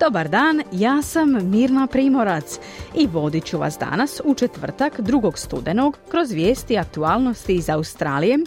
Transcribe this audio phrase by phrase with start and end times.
[0.00, 2.58] Dobar dan, ja sam Mirna Primorac
[2.94, 5.36] i vodit ću vas danas u četvrtak 2.
[5.36, 8.38] studenog kroz vijesti aktualnosti iz Australije,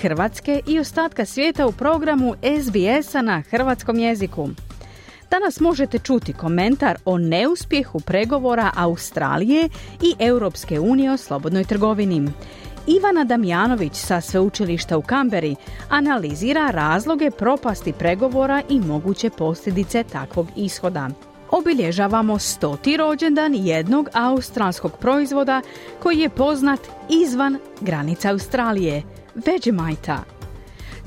[0.00, 4.48] Hrvatske i ostatka svijeta u programu SBS-a na hrvatskom jeziku.
[5.30, 9.68] Danas možete čuti komentar o neuspjehu pregovora Australije
[10.02, 12.28] i Europske unije o slobodnoj trgovini.
[12.90, 15.56] Ivana Damjanović sa sveučilišta u Kamberi
[15.88, 21.08] analizira razloge propasti pregovora i moguće posljedice takvog ishoda.
[21.50, 25.62] Obilježavamo stoti rođendan jednog australskog proizvoda
[26.02, 29.02] koji je poznat izvan granica Australije,
[29.34, 30.16] Vegemite.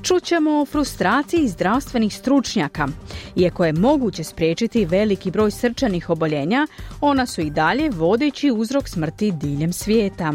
[0.01, 2.87] Čućemo o frustraciji zdravstvenih stručnjaka.
[3.35, 6.67] Iako je moguće spriječiti veliki broj srčanih oboljenja,
[7.01, 10.33] ona su i dalje vodeći uzrok smrti diljem svijeta.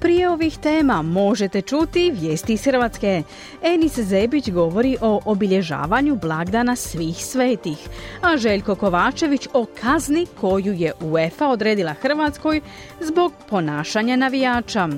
[0.00, 3.22] Prije ovih tema možete čuti vijesti iz Hrvatske.
[3.62, 7.78] Enis Zebić govori o obilježavanju blagdana svih svetih,
[8.22, 12.60] a Željko Kovačević o kazni koju je UEFA odredila Hrvatskoj
[13.00, 14.88] zbog ponašanja navijača.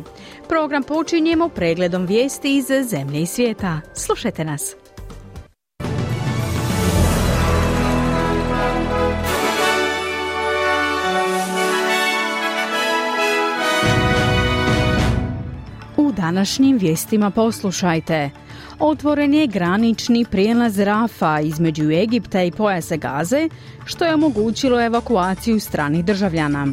[0.48, 3.80] Program počinjemo pregledom vijesti iz zemlje i svijeta.
[3.94, 4.74] Slušajte nas.
[16.30, 18.30] Današnjim vijestima poslušajte.
[18.78, 23.48] Otvoren je granični prijelaz Rafa između Egipta i pojasa Gaze,
[23.84, 26.66] što je omogućilo evakuaciju stranih državljana.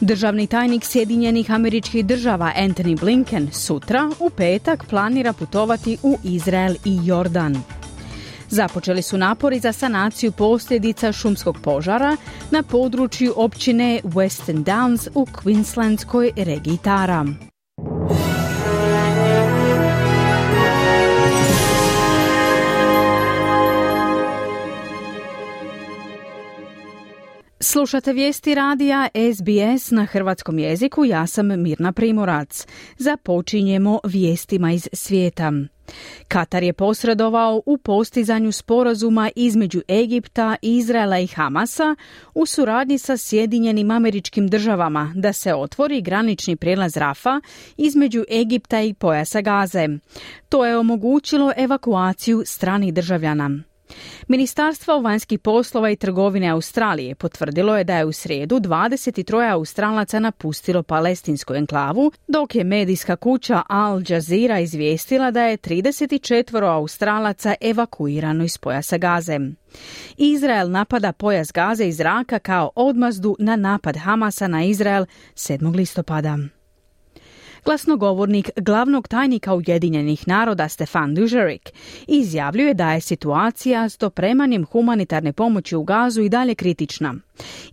[0.00, 6.98] Državni tajnik Sjedinjenih američkih država Anthony Blinken sutra u petak planira putovati u Izrael i
[7.04, 7.62] Jordan.
[8.48, 12.16] Započeli su napori za sanaciju posljedica šumskog požara
[12.50, 17.51] na području općine Western Downs u Queenslandskoj regiji Tara.
[27.72, 32.66] Slušate vijesti radija SBS na hrvatskom jeziku, ja sam Mirna Primorac.
[32.98, 35.52] Započinjemo vijestima iz svijeta.
[36.28, 41.96] Katar je posredovao u postizanju sporazuma između Egipta, Izraela i Hamasa
[42.34, 47.40] u suradnji sa Sjedinjenim američkim državama da se otvori granični prijelaz Rafa
[47.76, 49.88] između Egipta i pojasa Gaze.
[50.48, 53.62] To je omogućilo evakuaciju stranih državljana.
[54.28, 60.82] Ministarstvo vanjskih poslova i trgovine Australije potvrdilo je da je u srijedu 23 Australaca napustilo
[60.82, 68.58] palestinsku enklavu, dok je medijska kuća Al Jazeera izvijestila da je 34 Australaca evakuirano iz
[68.58, 69.38] pojasa Gaze.
[70.16, 75.76] Izrael napada pojas Gaze iz zraka kao odmazdu na napad Hamasa na Izrael 7.
[75.76, 76.38] listopada.
[77.64, 81.70] Glasnogovornik glavnog tajnika Ujedinjenih naroda Stefan Dužerik
[82.06, 87.14] izjavljuje da je situacija s dopremanjem humanitarne pomoći u Gazu i dalje kritična.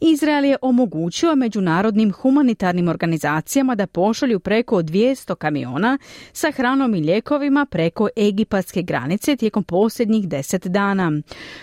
[0.02, 5.98] Izrael je omogućio međunarodnim humanitarnim organizacijama da pošalju preko 200 kamiona
[6.34, 11.12] sa hranom i lijekovima preko egipatske granice tijekom posljednjih deset dana.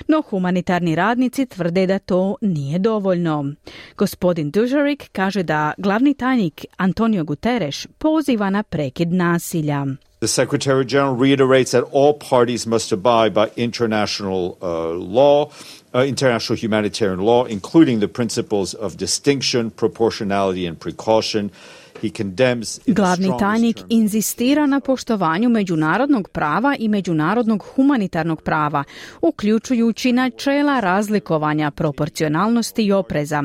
[0.09, 3.53] No humanitarni radnici tvrde da to nije dovoljno.
[3.97, 9.87] Gospodin Dužerik kaže da glavni tajnik Antonio Guterres poziva na prekid nasilja.
[10.27, 15.53] The Secretary General reiterates that all parties must abide by international uh, law,
[15.95, 21.53] uh, international humanitarian law, including the principles of distinction, proportionality, and precaution.
[22.87, 28.85] Glavni tajnik inzistira na poštovanju međunarodnog prava i međunarodnog humanitarnog prava,
[29.23, 33.43] uključujući načela razlikovanja, proporcionalnosti i opreza.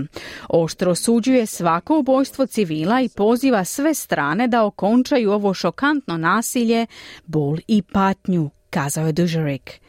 [0.50, 6.88] Oštro osuđuje svako ubojstvo civila i poziva sve strane da okončaju ovo šokantno nasilje,
[7.26, 9.82] bol i patnju kazao je Dužerik.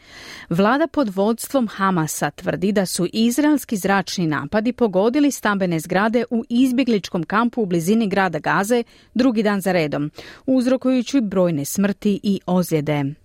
[0.49, 7.23] Vlada pod vodstvom Hamasa tvrdi da su izraelski zračni napadi pogodili stambene zgrade u izbjegličkom
[7.23, 8.83] kampu u blizini grada Gaze
[9.13, 10.11] drugi dan za redom,
[10.45, 13.22] uzrokujući brojne smrti i ozljede.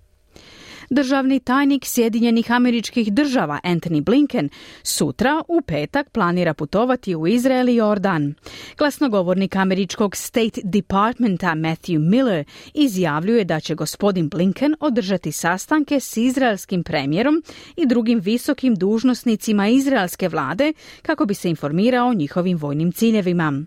[0.90, 4.49] Državni tajnik Sjedinjenih američkih država Anthony Blinken
[4.82, 8.35] sutra u petak planira putovati u Izrael i Jordan.
[8.79, 12.44] Glasnogovornik američkog State Departmenta Matthew Miller
[12.75, 17.43] izjavljuje da će gospodin Blinken održati sastanke s izraelskim premijerom
[17.76, 23.62] i drugim visokim dužnosnicima izraelske vlade kako bi se informirao o njihovim vojnim ciljevima.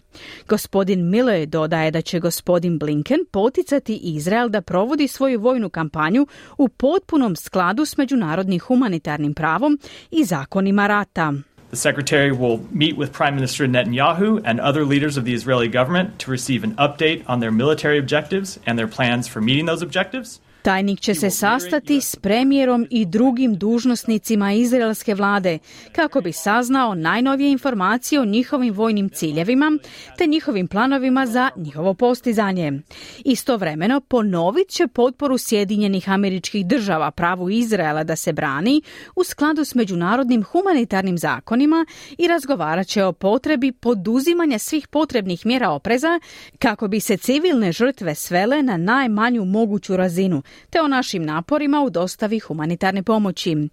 [0.47, 6.27] Gospodin Miller dodaje da će gospodin Blinken poticati Izrael da provodi svoju vojnu kampanju
[6.57, 6.67] u
[7.11, 9.79] potpunom skladu s međunarodnim humanitarnim pravom
[10.11, 11.33] i zakonima rata.
[11.69, 16.09] The Secretary will meet with Prime Minister Netanyahu and other leaders of the Israeli government
[16.17, 20.39] to receive an update on their military objectives and their plans for meeting those objectives.
[20.61, 25.59] Tajnik će se sastati s premijerom i drugim dužnosnicima izraelske vlade
[25.91, 29.77] kako bi saznao najnovije informacije o njihovim vojnim ciljevima
[30.17, 32.81] te njihovim planovima za njihovo postizanje.
[33.25, 38.81] Istovremeno ponovit će potporu Sjedinjenih američkih država pravu Izraela da se brani
[39.15, 41.85] u skladu s međunarodnim humanitarnim zakonima
[42.17, 46.19] i razgovarat će o potrebi poduzimanja svih potrebnih mjera opreza
[46.59, 51.89] kako bi se civilne žrtve svele na najmanju moguću razinu te o našim naporima u
[51.89, 53.69] dostavi humanitarne pomoći,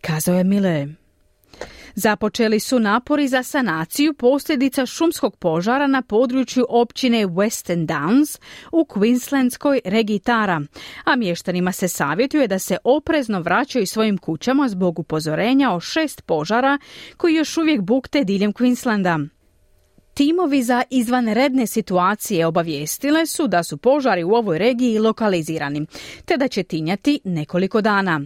[0.00, 0.86] kazao je Mile.
[1.94, 8.40] Započeli su napori za sanaciju posljedica šumskog požara na području općine Western Downs
[8.72, 10.60] u Queenslandskoj regiji Tara,
[11.04, 16.78] a mještanima se savjetuje da se oprezno vraćaju svojim kućama zbog upozorenja o šest požara
[17.16, 19.28] koji još uvijek bukte diljem Queenslanda.
[20.14, 25.86] Timovi za izvanredne situacije obavijestile su da su požari u ovoj regiji lokalizirani,
[26.24, 28.20] te da će tinjati nekoliko dana.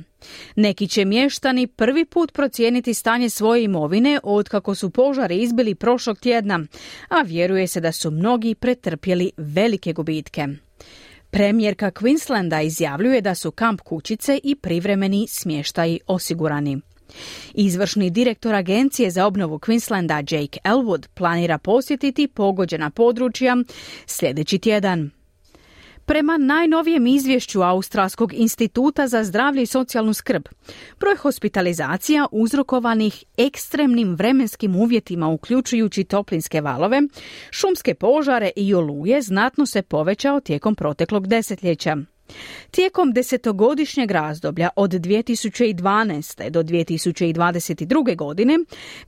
[0.56, 6.18] Neki će mještani prvi put procijeniti stanje svoje imovine od kako su požari izbili prošlog
[6.18, 6.60] tjedna,
[7.08, 10.46] a vjeruje se da su mnogi pretrpjeli velike gubitke.
[11.30, 16.80] Premijerka Queenslanda izjavljuje da su kamp kućice i privremeni smještaji osigurani.
[17.54, 23.56] Izvršni direktor Agencije za obnovu Queenslanda Jake Elwood planira posjetiti pogođena područja
[24.06, 25.10] sljedeći tjedan.
[26.06, 30.42] Prema najnovijem izvješću Australskog instituta za zdravlje i socijalnu skrb,
[31.00, 37.02] broj hospitalizacija uzrokovanih ekstremnim vremenskim uvjetima uključujući toplinske valove,
[37.50, 41.96] šumske požare i oluje znatno se povećao tijekom proteklog desetljeća.
[42.70, 46.50] Tijekom desetogodišnjeg razdoblja od 2012.
[46.50, 48.16] do 2022.
[48.16, 48.58] godine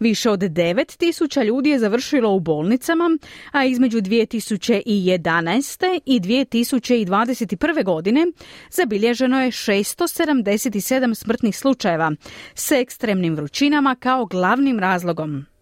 [0.01, 3.19] više od 9000 ljudi je završilo u bolnicama,
[3.53, 6.01] a između 2011.
[6.07, 7.85] i 2021.
[7.85, 8.27] godine
[8.71, 12.13] zabilježeno je 677 smrtnih slučajeva
[12.55, 15.56] s ekstremnim vrućinama kao glavnim razlogom.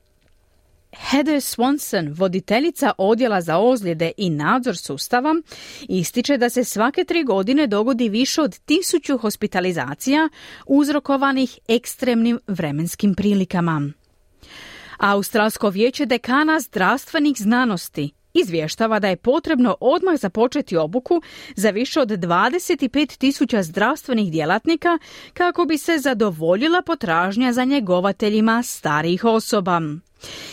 [0.99, 5.35] Heather Swanson, voditeljica odjela za ozljede i nadzor sustava,
[5.89, 10.29] ističe da se svake tri godine dogodi više od tisuću hospitalizacija
[10.67, 13.91] uzrokovanih ekstremnim vremenskim prilikama.
[14.99, 21.23] Australsko vijeće dekana zdravstvenih znanosti izvještava da je potrebno odmah započeti obuku
[21.57, 24.99] za više od 25 tisuća zdravstvenih djelatnika
[25.35, 29.81] kako bi se zadovoljila potražnja za njegovateljima starijih osoba.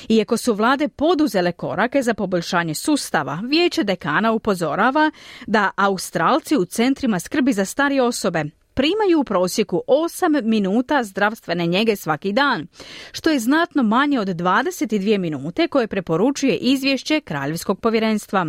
[0.09, 5.11] Iako su vlade poduzele korake za poboljšanje sustava, vijeće dekana upozorava
[5.47, 11.95] da Australci u centrima skrbi za starije osobe primaju u prosjeku 8 minuta zdravstvene njege
[11.95, 12.67] svaki dan,
[13.11, 18.45] što je znatno manje od 22 minute koje preporučuje izvješće Kraljevskog povjerenstva.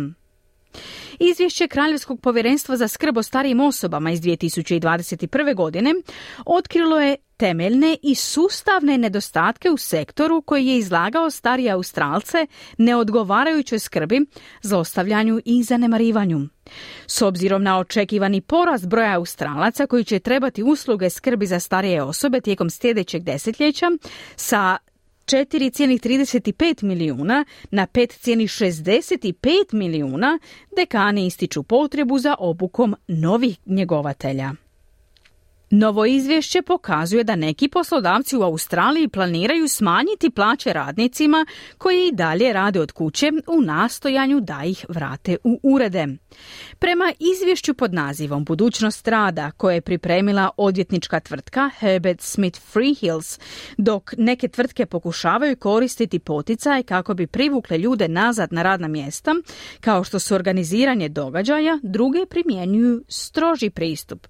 [1.19, 5.55] Izvješće Kraljevskog povjerenstva za skrb o starijim osobama iz 2021.
[5.55, 5.93] godine
[6.45, 12.47] otkrilo je temeljne i sustavne nedostatke u sektoru koji je izlagao starije Australce
[12.77, 14.25] neodgovarajućoj skrbi,
[14.61, 16.39] zlostavljanju i zanemarivanju.
[17.07, 22.41] S obzirom na očekivani porast broja Australaca koji će trebati usluge skrbi za starije osobe
[22.41, 23.91] tijekom sljedećeg desetljeća
[24.35, 24.77] sa
[25.25, 30.39] 4,35 milijuna na 5,65 milijuna
[30.75, 34.62] dekani ističu potrebu za obukom novih njegovatelja.
[35.75, 41.45] Novo izvješće pokazuje da neki poslodavci u Australiji planiraju smanjiti plaće radnicima
[41.77, 46.07] koji i dalje rade od kuće u nastojanju da ih vrate u urede.
[46.79, 53.39] Prema izvješću pod nazivom Budućnost rada koje je pripremila odvjetnička tvrtka Herbert Smith Freehills,
[53.77, 59.35] dok neke tvrtke pokušavaju koristiti poticaje kako bi privukle ljude nazad na radna mjesta,
[59.81, 64.27] kao što su organiziranje događaja, druge primjenjuju stroži pristup.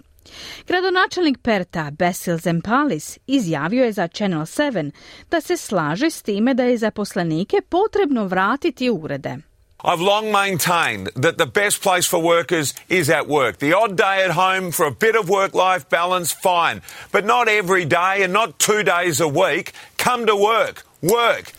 [0.68, 4.92] Gradonačelnik Perta Basil Zempalis izjavio je za Channel 7
[5.32, 9.38] da se slaže s time da je zaposlenike potrebno vratiti urede.
[9.86, 13.58] I've long maintained that the best place for workers is at work.
[13.58, 16.82] The odd day at home for a bit of work life balance, fine.
[17.12, 19.74] But not every day and not two days a week.
[19.98, 20.86] Come to work.
[21.01, 21.51] Work.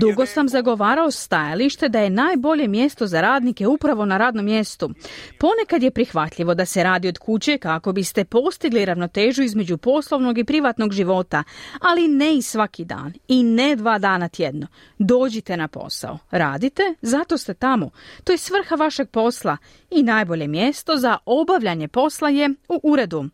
[0.00, 4.90] Dugo sam zagovarao stajalište da je najbolje mjesto za radnike upravo na radnom mjestu.
[5.38, 10.44] Ponekad je prihvatljivo da se radi od kuće kako biste postigli ravnotežu između poslovnog i
[10.44, 11.44] privatnog života,
[11.80, 14.66] ali ne i svaki dan i ne dva dana tjedno.
[14.98, 17.90] Dođite na posao, radite, zato ste tamo.
[18.24, 19.56] To je svrha vašeg posla
[19.90, 23.24] i najbolje mjesto za obavljanje posla je u uredu,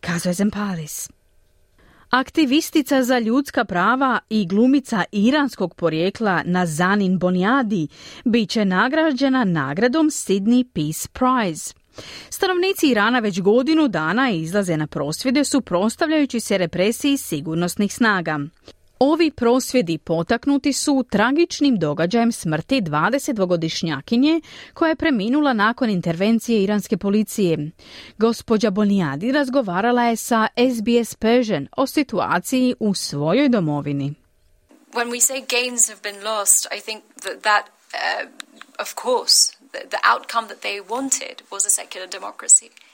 [0.00, 1.17] kazuje Zempalis.
[2.10, 7.88] Aktivistica za ljudska prava i glumica iranskog porijekla Nazanin Boniadi
[8.24, 11.74] bit će nagrađena nagradom Sydney Peace Prize.
[12.30, 18.38] Stanovnici Irana već godinu dana izlaze na prosvjede suprotstavljajući se represiji sigurnosnih snaga.
[18.98, 24.40] Ovi prosvjedi potaknuti su tragičnim događajem smrti 22-godišnjakinje
[24.74, 27.70] koja je preminula nakon intervencije iranske policije.
[28.16, 34.14] Gospođa Bonijadi razgovarala je sa SBS Persian o situaciji u svojoj domovini.
[34.92, 37.64] When we say gains have been lost, I think that that
[37.94, 38.28] uh,
[38.78, 42.87] of course the, the outcome that they wanted was a secular democracy.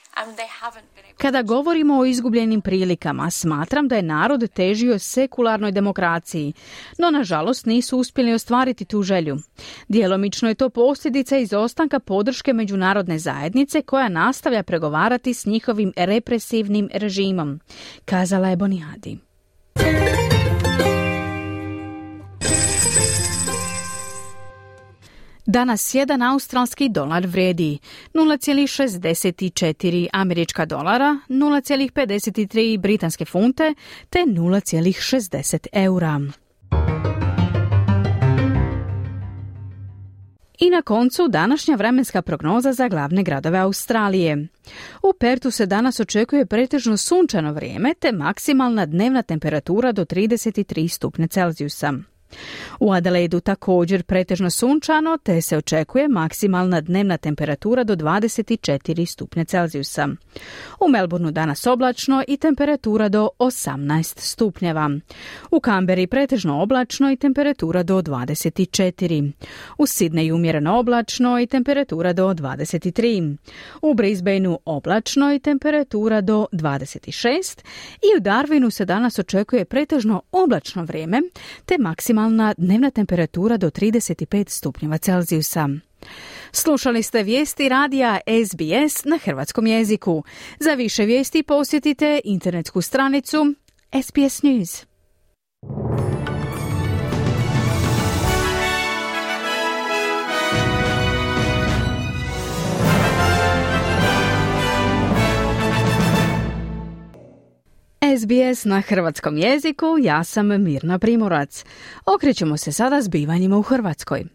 [1.17, 6.53] Kada govorimo o izgubljenim prilikama, smatram da je narod težio sekularnoj demokraciji,
[6.97, 9.37] no nažalost nisu uspjeli ostvariti tu želju.
[9.87, 17.59] Djelomično je to posljedica izostanka podrške međunarodne zajednice koja nastavlja pregovarati s njihovim represivnim režimom,
[18.05, 19.17] kazala je Bonijadi.
[25.55, 27.79] Danas jedan australski dolar vredi
[28.13, 33.73] 0,64 američka dolara, 0,53 britanske funte
[34.09, 36.21] te 0,60 eura.
[40.59, 44.47] I na koncu današnja vremenska prognoza za glavne gradove Australije.
[45.03, 51.27] U Pertu se danas očekuje pretežno sunčano vrijeme te maksimalna dnevna temperatura do 33 stupnje
[51.27, 51.93] Celzijusa.
[52.79, 60.07] U Adelaidu također pretežno sunčano, te se očekuje maksimalna dnevna temperatura do 24 stupnje Celzijusa.
[60.79, 64.89] U Melbourneu danas oblačno i temperatura do 18 stupnjeva.
[65.51, 69.31] U Kamberi pretežno oblačno i temperatura do 24.
[69.77, 73.37] U Sidneju umjereno oblačno i temperatura do 23.
[73.81, 77.59] U Brisbaneu oblačno i temperatura do 26.
[78.01, 81.21] I u Darwinu se danas očekuje pretežno oblačno vrijeme,
[81.65, 85.69] te maksimalna maksimalna dnevna temperatura do 35 stupnjeva Celzijusa.
[86.51, 90.23] Slušali ste vijesti radija SBS na hrvatskom jeziku.
[90.59, 93.53] Za više vijesti posjetite internetsku stranicu
[94.03, 94.85] SBS News.
[108.05, 111.65] SBS na hrvatskom jeziku, ja sam Mirna Primorac.
[112.15, 114.25] Okrećemo se sada zbivanjima u Hrvatskoj.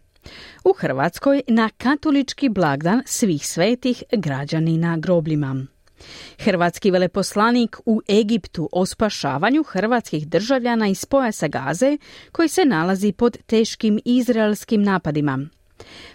[0.65, 5.67] U Hrvatskoj na katolički blagdan svih svetih građani na grobljima.
[6.39, 11.99] Hrvatski veleposlanik u Egiptu o spašavanju hrvatskih državljana iz pojasa Gaze
[12.33, 15.39] koji se nalazi pod teškim izraelskim napadima.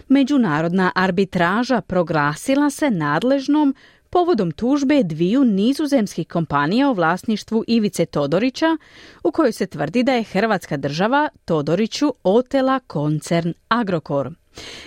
[0.08, 3.74] Međunarodna arbitraža proglasila se nadležnom
[4.10, 8.76] povodom tužbe dviju nizozemskih kompanija o vlasništvu Ivice Todorića,
[9.24, 14.30] u kojoj se tvrdi da je Hrvatska država Todoriću otela koncern Agrokor.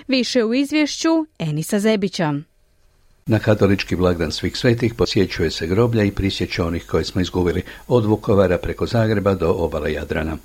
[0.07, 1.09] Više u izvješću
[1.39, 2.33] Enisa Zebića.
[3.25, 8.05] Na katolički blagdan svih svetih posjećuje se groblja i prisjeća onih koje smo izgubili od
[8.05, 10.37] Vukovara preko Zagreba do obale Jadrana.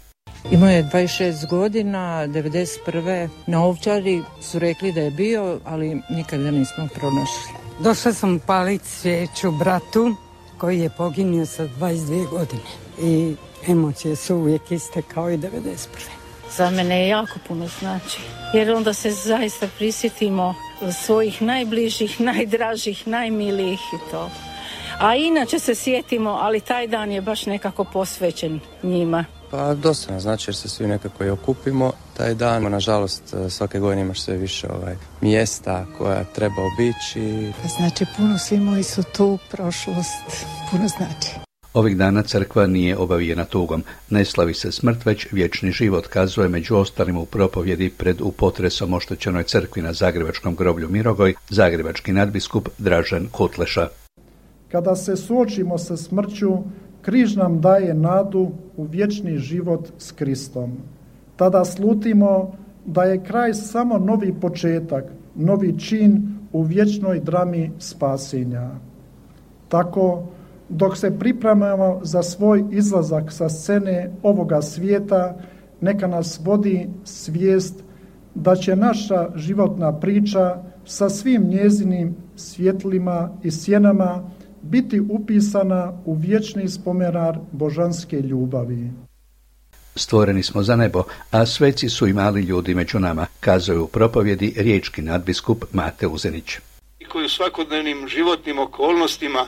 [0.50, 3.28] Imao je 26 godina, 91.
[3.46, 7.63] Na ovčari su rekli da je bio, ali nikada nismo pronašli.
[7.78, 10.16] Došla sam paliti svijeću bratu
[10.58, 12.62] koji je poginio sa 22 godine
[13.02, 13.34] i
[13.68, 15.86] emocije su uvijek iste kao i 91.
[16.56, 18.20] Za mene je jako puno znači,
[18.54, 20.54] jer onda se zaista prisjetimo
[21.04, 24.30] svojih najbližih, najdražih, najmilijih i to.
[25.00, 29.24] A inače se sjetimo, ali taj dan je baš nekako posvećen njima.
[29.56, 32.62] Pa dosta nam znači jer se svi nekako i okupimo taj dan.
[32.62, 37.52] Nažalost svake godine imaš sve više ovaj, mjesta koja treba obići.
[37.62, 41.30] Pa znači puno svi moji su tu, prošlost, puno znači.
[41.74, 43.84] Ovih dana crkva nije obavijena tugom.
[44.10, 48.94] Ne slavi se smrt, već vječni život, kazuje među ostalim u propovjedi pred u potresom
[48.94, 53.88] oštećenoj crkvi na Zagrebačkom groblju Mirogoj, zagrebački nadbiskup Dražen Kutleša.
[54.72, 56.58] Kada se suočimo sa smrću,
[57.04, 60.72] križ nam daje nadu u vječni život s Kristom.
[61.36, 62.52] Tada slutimo
[62.86, 68.70] da je kraj samo novi početak, novi čin u vječnoj drami spasenja.
[69.68, 70.22] Tako,
[70.68, 75.36] dok se pripremamo za svoj izlazak sa scene ovoga svijeta,
[75.80, 77.84] neka nas vodi svijest
[78.34, 84.30] da će naša životna priča sa svim njezinim svjetlima i sjenama
[84.64, 88.90] biti upisana u vječni spomenar božanske ljubavi.
[89.96, 94.54] Stvoreni smo za nebo, a sveci su i mali ljudi među nama, kazuje u propovjedi
[94.56, 96.58] riječki nadbiskup Mate Uzenić.
[96.98, 99.46] I koji u svakodnevnim životnim okolnostima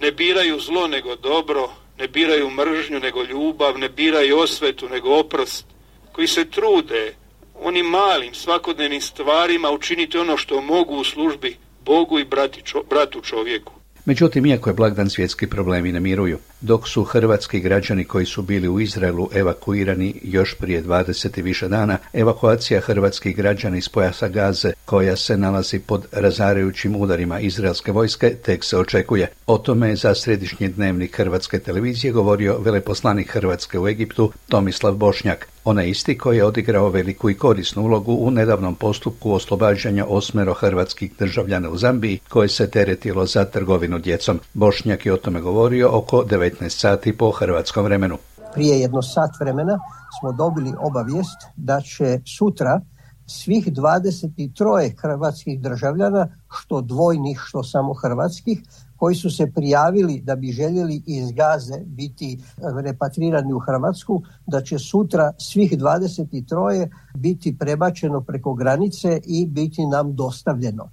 [0.00, 5.66] ne biraju zlo nego dobro, ne biraju mržnju nego ljubav, ne biraju osvetu nego oprost,
[6.12, 7.14] koji se trude
[7.54, 13.79] onim malim svakodnevnim stvarima učiniti ono što mogu u službi Bogu i brati, bratu čovjeku.
[14.04, 18.68] Međutim, iako je blagdan svjetski problemi ne miruju, dok su hrvatski građani koji su bili
[18.68, 24.72] u Izraelu evakuirani još prije 20 i više dana, evakuacija hrvatskih građana iz pojasa Gaze,
[24.84, 29.28] koja se nalazi pod razarajućim udarima izraelske vojske, tek se očekuje.
[29.46, 35.48] O tome je za središnji dnevnik hrvatske televizije govorio veleposlanik Hrvatske u Egiptu Tomislav Bošnjak.
[35.64, 41.12] Onaj isti koji je odigrao veliku i korisnu ulogu u nedavnom postupku oslobađanja osmero hrvatskih
[41.18, 44.40] državljana u Zambiji koje se teretilo za trgovinu djecom.
[44.54, 48.16] Bošnjak je o tome govorio oko 19 sati po hrvatskom vremenu.
[48.54, 49.78] Prije jedno sat vremena
[50.20, 52.80] smo dobili obavijest da će sutra
[53.26, 58.62] svih 23 hrvatskih državljana, što dvojnih, što samo hrvatskih,
[58.96, 62.38] koji su se prijavili da bi željeli iz Gaze biti
[62.84, 70.14] repatrirani u Hrvatsku, da će sutra svih 23 biti prebačeno preko granice i biti nam
[70.14, 70.90] dostavljeno.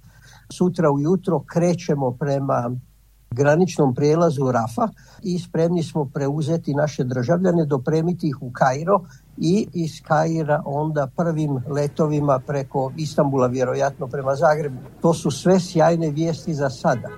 [0.52, 2.70] Sutra ujutro krećemo prema
[3.30, 4.88] graničnom prijelazu Rafa
[5.22, 9.00] i spremni smo preuzeti naše državljane, dopremiti ih u Kairo
[9.36, 14.78] i iz Kaira onda prvim letovima preko Istambula vjerojatno prema Zagrebu.
[15.00, 17.08] To su sve sjajne vijesti za sada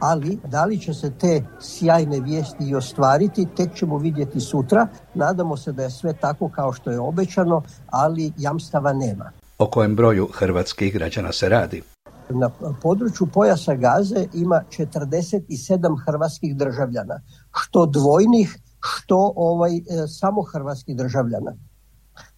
[0.00, 4.86] ali da li će se te sjajne vijesti i ostvariti, tek ćemo vidjeti sutra.
[5.14, 9.30] Nadamo se da je sve tako kao što je obećano, ali jamstava nema.
[9.58, 11.82] O kojem broju hrvatskih građana se radi?
[12.30, 12.50] Na
[12.82, 17.20] području pojasa Gaze ima 47 hrvatskih državljana,
[17.52, 21.54] što dvojnih, što ovaj, e, samo hrvatskih državljana.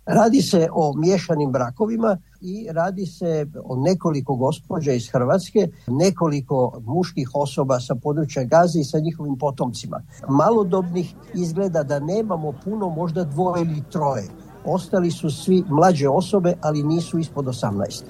[0.07, 7.31] Radi se o miješanim brakovima i radi se o nekoliko gospođa iz Hrvatske, nekoliko muških
[7.35, 10.03] osoba sa područja Gaze i sa njihovim potomcima.
[10.29, 14.25] Malodobnih izgleda da nemamo puno, možda dvoje ili troje.
[14.65, 18.03] Ostali su svi mlađe osobe, ali nisu ispod 18.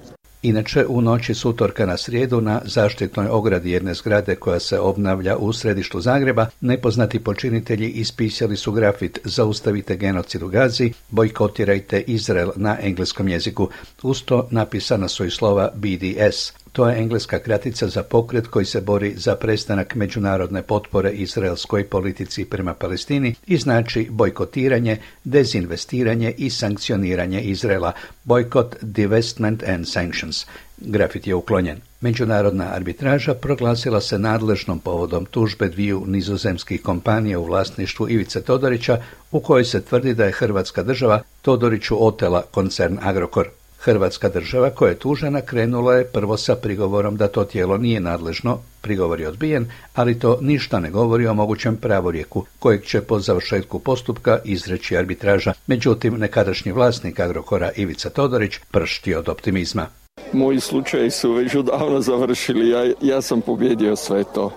[0.43, 5.37] Inače, u noći s utorka na srijedu na zaštitnoj ogradi jedne zgrade koja se obnavlja
[5.37, 12.77] u središtu Zagreba, nepoznati počinitelji ispisali su grafit Zaustavite genocid u Gazi, bojkotirajte Izrael na
[12.81, 13.69] engleskom jeziku.
[14.03, 19.15] Usto napisana su i slova BDS, to je engleska kratica za pokret koji se bori
[19.17, 27.93] za prestanak međunarodne potpore izraelskoj politici prema Palestini i znači bojkotiranje, dezinvestiranje i sankcioniranje Izraela,
[28.25, 30.47] bojkot, divestment and sanctions.
[30.77, 31.81] Grafit je uklonjen.
[32.01, 39.41] Međunarodna arbitraža proglasila se nadležnom povodom tužbe dviju nizozemskih kompanija u vlasništvu Ivice Todorića u
[39.41, 43.49] kojoj se tvrdi da je Hrvatska država Todoriću otela koncern Agrokor.
[43.85, 48.59] Hrvatska država koja je tužena krenula je prvo sa prigovorom da to tijelo nije nadležno,
[48.81, 53.79] prigovor je odbijen, ali to ništa ne govori o mogućem pravorijeku kojeg će po završetku
[53.79, 55.53] postupka izreći arbitraža.
[55.67, 59.87] Međutim, nekadašnji vlasnik Agrokora Ivica Todorić pršti od optimizma.
[60.33, 64.53] Moji slučaji su već odavno završili, ja, ja sam pobjedio sve to.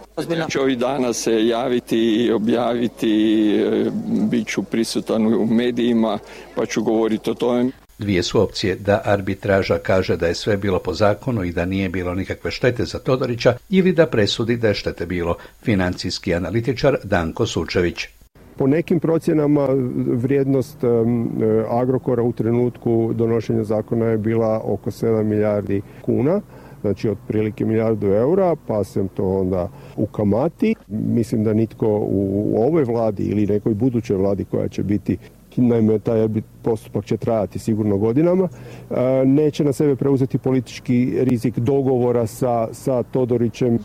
[0.49, 3.11] Ću ovih dana se javiti i objaviti,
[3.55, 3.91] e,
[4.29, 6.19] bit ću prisutan u medijima
[6.55, 7.71] pa ću govoriti o tome.
[7.99, 11.89] Dvije su opcije da arbitraža kaže da je sve bilo po zakonu i da nije
[11.89, 17.45] bilo nikakve štete za Todorića ili da presudi da je štete bilo financijski analitičar Danko
[17.45, 18.07] Sučević.
[18.57, 19.67] Po nekim procjenama
[20.07, 20.77] vrijednost
[21.69, 26.41] Agrokora u trenutku donošenja zakona je bila oko 7 milijardi kuna
[26.85, 30.75] znači otprilike milijardu eura, pa sam to onda u kamati.
[30.87, 35.17] Mislim da nitko u ovoj vladi ili nekoj budućoj vladi koja će biti
[35.61, 36.27] naime taj
[36.61, 38.47] postupak će trajati sigurno godinama,
[38.89, 43.79] e, neće na sebe preuzeti politički rizik dogovora sa, sa Todorićem.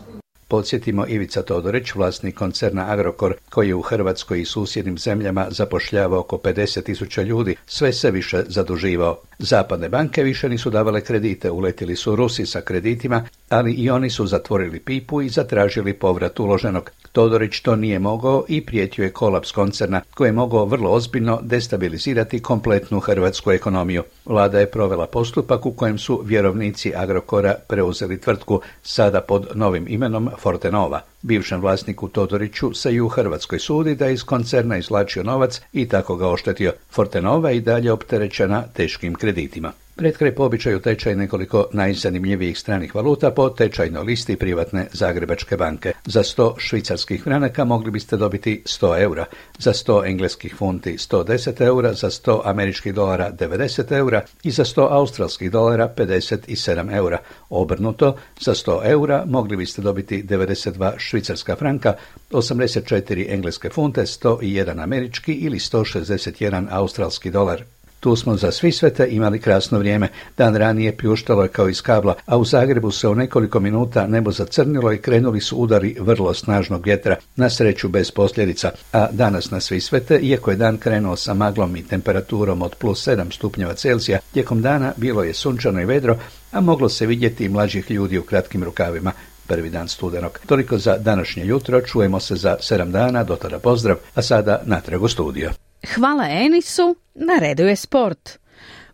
[0.51, 6.37] Podsjetimo Ivica Todorić, vlasnik koncerna Agrokor, koji je u Hrvatskoj i susjednim zemljama zapošljavao oko
[6.37, 9.17] 50 tisuća ljudi, sve se više zaduživao.
[9.39, 14.27] Zapadne banke više nisu davale kredite, uletili su Rusi sa kreditima, ali i oni su
[14.27, 16.91] zatvorili pipu i zatražili povrat uloženog.
[17.11, 22.41] Todorić to nije mogao i prijetio je kolaps koncerna koji je mogao vrlo ozbiljno destabilizirati
[22.41, 24.03] kompletnu hrvatsku ekonomiju.
[24.25, 30.29] Vlada je provela postupak u kojem su vjerovnici Agrokora preuzeli tvrtku sada pod novim imenom
[30.39, 31.01] Fortenova.
[31.21, 35.87] Bivšem vlasniku Todoriću se i u Hrvatskoj sudi da je iz koncerna izvlačio novac i
[35.87, 36.73] tako ga oštetio.
[36.91, 39.71] Fortenova i dalje opterećena teškim kreditima.
[39.95, 45.93] Pred kraj po običaju tečaj nekoliko najzanimljivijih stranih valuta po tečajnoj listi privatne Zagrebačke banke.
[46.05, 49.25] Za 100 švicarskih franaka mogli biste dobiti 100 eura,
[49.59, 54.87] za 100 engleskih funti 110 eura, za 100 američkih dolara 90 eura i za 100
[54.89, 57.17] australskih dolara 57 eura.
[57.49, 61.93] Obrnuto, za 100 eura mogli biste dobiti 92 švicarska franka,
[62.31, 67.63] 84 engleske funte, 101 američki ili 161 australski dolar.
[68.01, 70.07] Tu smo za svi svete imali krasno vrijeme.
[70.37, 74.31] Dan ranije pljuštalo je kao iz kabla, a u Zagrebu se u nekoliko minuta nebo
[74.31, 78.71] zacrnilo i krenuli su udari vrlo snažnog vjetra, na sreću bez posljedica.
[78.93, 83.07] A danas na svi svete, iako je dan krenuo sa maglom i temperaturom od plus
[83.07, 86.17] 7 stupnjeva Celzija, tijekom dana bilo je sunčano i vedro,
[86.51, 89.11] a moglo se vidjeti i mlađih ljudi u kratkim rukavima
[89.51, 90.39] prvi dan studenog.
[90.45, 95.03] Toliko za današnje jutro, čujemo se za sedam dana, do tada pozdrav, a sada natrag
[95.03, 95.51] u studio.
[95.95, 98.39] Hvala Enisu, na redu je sport.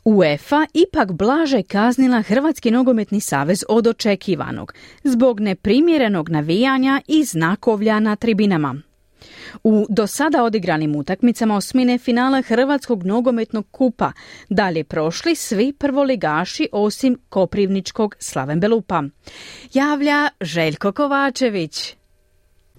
[0.06, 8.15] UEFA ipak blaže kaznila Hrvatski nogometni savez od očekivanog zbog neprimjerenog navijanja i znakovlja na
[8.15, 8.76] tribinama.
[9.64, 14.12] U do sada odigranim utakmicama osmine finale Hrvatskog nogometnog kupa
[14.50, 19.04] dalje prošli svi prvoligaši osim Koprivničkog Slaven Belupa.
[19.74, 21.96] Javlja Željko Kovačević.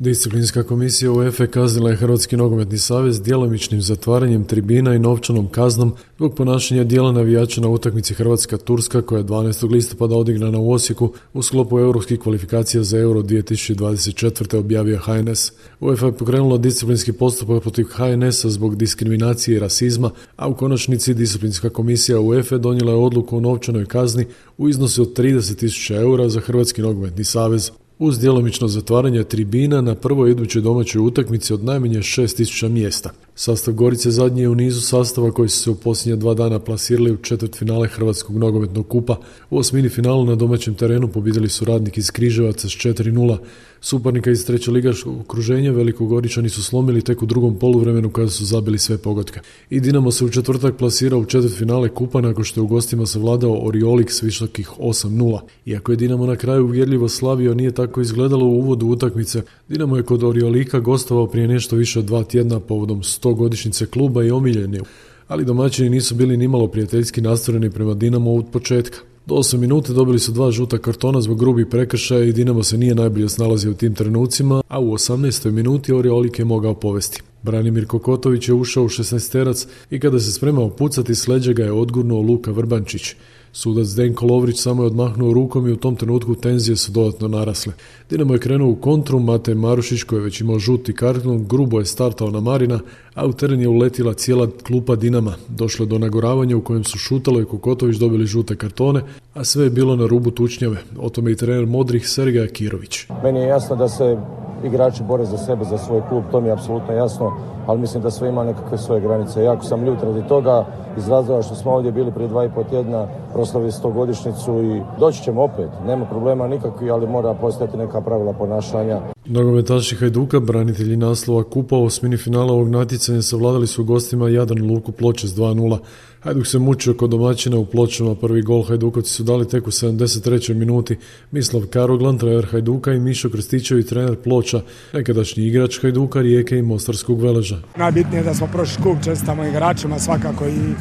[0.00, 6.34] Disciplinska komisija UEFA kaznila je Hrvatski nogometni savez djelomičnim zatvaranjem tribina i novčanom kaznom zbog
[6.34, 9.70] ponašanja dijela navijača na utakmici Hrvatska-Turska koja je 12.
[9.70, 14.58] listopada odigrana u Osijeku u sklopu europskih kvalifikacija za Euro 2024.
[14.58, 15.52] objavio HNS.
[15.80, 21.70] UEFA je pokrenula disciplinski postupak protiv HNS-a zbog diskriminacije i rasizma, a u konačnici disciplinska
[21.70, 24.26] komisija UEFA donijela je odluku o novčanoj kazni
[24.58, 30.30] u iznosu od 30.000 eura za Hrvatski nogometni savez uz djelomično zatvaranje tribina na prvoj
[30.30, 33.10] idućoj domaćoj utakmici od najmanje 6000 mjesta.
[33.34, 37.12] Sastav Gorice zadnji je u nizu sastava koji su se u posljednje dva dana plasirali
[37.12, 39.16] u četvrt finale Hrvatskog nogometnog kupa.
[39.50, 43.38] U osmini finalu na domaćem terenu pobjedili su radnik iz Križevaca s 4-0.
[43.80, 48.78] Suparnika iz treće ligaškog okruženja Velikogoričani su slomili tek u drugom poluvremenu kada su zabili
[48.78, 49.40] sve pogodke.
[49.70, 53.06] I Dinamo se u četvrtak plasirao u četvrt finale kupa nakon što je u gostima
[53.06, 55.40] savladao Oriolik s visokih 8-0.
[55.66, 59.42] Iako je Dinamo na kraju uvjerljivo slavio, nije tako izgledalo u uvodu utakmice.
[59.68, 64.24] Dinamo je kod Oriolika gostovao prije nešto više od dva tjedna povodom 100 godišnjice kluba
[64.24, 64.80] i omiljeni,
[65.28, 69.07] ali domaćini nisu bili nimalo prijateljski nastrojeni prema Dinamo od početka.
[69.28, 72.94] Do 8 minute dobili su dva žuta kartona zbog grubih prekršaja i Dinamo se nije
[72.94, 75.50] najbolje snalazio u tim trenucima, a u 18.
[75.50, 77.22] minuti Oriolik je mogao povesti.
[77.42, 81.72] Branimir Kokotović je ušao u 16 terac i kada se spremao pucati s ga je
[81.72, 83.14] odgurnuo Luka Vrbančić.
[83.52, 87.72] Sudac Zdenko Lovrić samo je odmahnuo rukom i u tom trenutku tenzije su dodatno narasle.
[88.10, 91.84] Dinamo je krenuo u kontru, Matej Marušić koji je već imao žuti karton, grubo je
[91.84, 92.80] startao na Marina,
[93.14, 95.34] a u teren je uletila cijela klupa Dinama.
[95.48, 99.02] Došlo je do nagoravanja u kojem su Šutalo i Kokotović dobili žute kartone,
[99.34, 100.76] a sve je bilo na rubu tučnjave.
[100.98, 103.06] O tome i trener Modrih Sergeja Kirović.
[103.22, 104.16] Meni je jasno da se
[104.64, 107.32] igrači bore za sebe, za svoj klub, to mi je apsolutno jasno,
[107.66, 109.44] ali mislim da sve ima nekakve svoje granice.
[109.44, 110.64] Jako sam ljut radi toga,
[110.96, 115.22] iz razloga što smo ovdje bili prije dva i pol tjedna, proslavili godišnicu i doći
[115.22, 115.68] ćemo opet.
[115.86, 119.17] Nema problema nikakvi, ali mora postojati neka pravila ponašanja.
[119.30, 124.92] Nogometaši Hajduka, branitelji naslova Kupa u osmini finala ovog natjecanja savladali su gostima Jadran Luku
[124.92, 125.78] Ploče s 2-0.
[126.20, 130.54] Hajduk se mučio kod domaćina u pločama, prvi gol Hajdukovci su dali tek u 73.
[130.54, 130.96] minuti.
[131.30, 134.60] Mislav Karoglan, trener Hajduka i Mišo Krstićevi, trener Ploča,
[134.92, 137.58] nekadašnji igrač Hajduka, Rijeke i Mostarskog veleža.
[137.76, 140.74] Najbitnije je da smo prošli kup, čestamo igračima svakako i,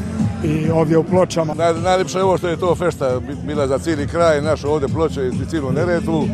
[0.47, 1.53] i ovdje u Pločama.
[1.53, 5.27] Naj, najljepše je ovo što je to fešta bila za cijeli kraj, našu ovdje Ploče
[5.27, 6.27] i cijelu Neretvu.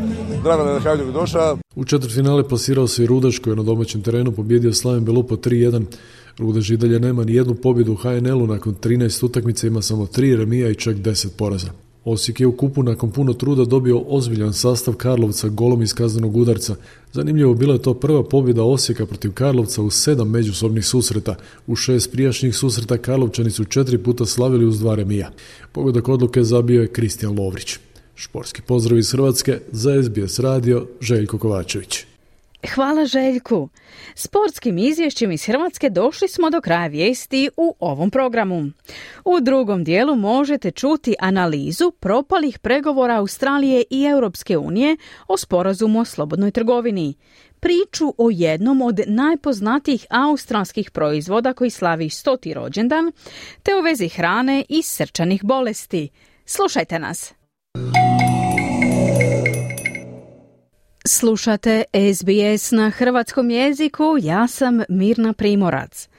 [0.44, 1.58] Drago da je Hajduk došao.
[1.76, 5.84] U četvrtfinale plasirao se i Rudaš koji je na domaćem terenu pobjedio Slaven Belupo 3-1.
[6.38, 10.36] Rudež i dalje nema ni jednu pobjedu u HNL-u, nakon 13 utakmica ima samo 3
[10.36, 11.68] remija i čak 10 poraza.
[12.06, 16.76] Osijek je u kupu nakon puno truda dobio ozbiljan sastav Karlovca golom iz kaznenog udarca.
[17.14, 21.36] Zanimljivo bila je to prva pobjeda Osijeka protiv Karlovca u sedam međusobnih susreta.
[21.68, 25.32] U šest prijašnjih susreta Karlovčani su četiri puta slavili uz dva remija.
[25.72, 27.78] Pogodak odluke zabio je Kristijan Lovrić.
[28.16, 32.06] Šporski pozdrav iz Hrvatske za SBS radio Željko Kovačević.
[32.74, 33.70] Hvala Željku.
[34.16, 38.72] Sportskim izvješćem iz Hrvatske došli smo do kraja vijesti u ovom programu.
[39.26, 44.98] U drugom dijelu možete čuti analizu propalih pregovora Australije i Europske unije
[45.28, 47.14] o sporazumu o slobodnoj trgovini.
[47.60, 53.12] priču o jednom od najpoznatijih australskih proizvoda koji slavi stoti rođendan,
[53.64, 56.10] te o vezi hrane i srčanih bolesti.
[56.46, 57.34] Slušajte nas!
[61.06, 61.84] Slušate
[62.16, 66.10] SBS na hrvatskom jeziku, ja sam Mirna Primorac.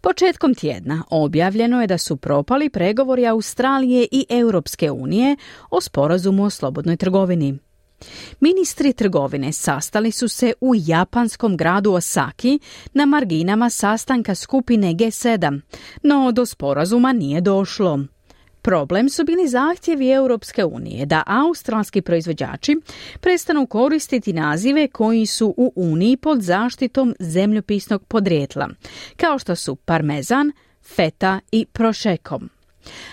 [0.00, 5.36] Početkom tjedna objavljeno je da su propali pregovori Australije i Europske unije
[5.70, 7.58] o sporazumu o slobodnoj trgovini.
[8.40, 12.58] Ministri trgovine sastali su se u japanskom gradu Osaki
[12.92, 15.60] na marginama sastanka skupine G7,
[16.02, 18.00] no do sporazuma nije došlo.
[18.64, 22.76] Problem su bili zahtjevi Europske unije da australski proizvođači
[23.20, 28.68] prestanu koristiti nazive koji su u Uniji pod zaštitom zemljopisnog podrijetla,
[29.16, 30.52] kao što su parmezan,
[30.96, 32.50] feta i prošekom.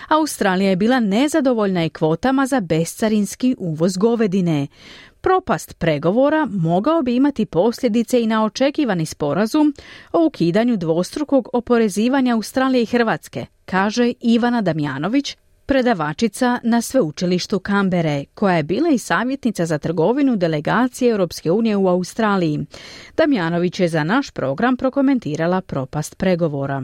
[0.08, 4.66] Australija je bila nezadovoljna i kvotama za bescarinski uvoz govedine.
[5.20, 9.74] Propast pregovora mogao bi imati posljedice i na očekivani sporazum
[10.12, 18.54] o ukidanju dvostrukog oporezivanja Australije i Hrvatske, kaže Ivana Damjanović, predavačica na sveučilištu Kambere, koja
[18.56, 22.58] je bila i savjetnica za trgovinu delegacije Europske unije u Australiji.
[23.16, 26.82] Damjanović je za naš program prokomentirala propast pregovora.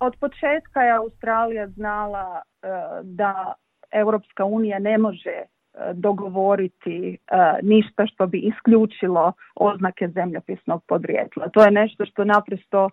[0.00, 2.68] Od početka je Australija znala e,
[3.02, 3.54] da
[3.92, 5.46] Europska unija ne može e,
[5.94, 11.48] dogovoriti e, ništa što bi isključilo oznake zemljopisnog podrijetla.
[11.48, 12.90] To je nešto što naprosto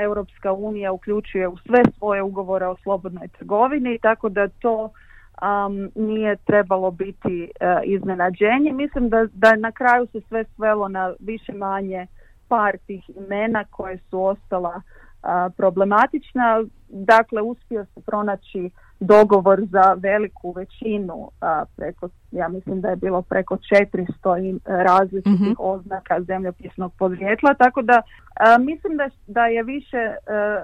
[0.00, 4.90] Europska unija uključuje u sve svoje ugovore o slobodnoj trgovini, tako da to
[5.94, 7.50] nije trebalo biti
[7.84, 8.72] iznenađenje.
[8.72, 12.06] Mislim da, da na kraju se sve svelo na više manje
[12.48, 14.82] par tih imena koje su ostala
[15.56, 16.64] problematična.
[16.88, 21.30] Dakle, uspio se pronaći dogovor za veliku većinu,
[21.76, 28.02] preko, ja mislim da je bilo preko 400 različitih mm oznaka zemljopisnog podrijetla, tako da
[28.60, 30.14] mislim da, da je više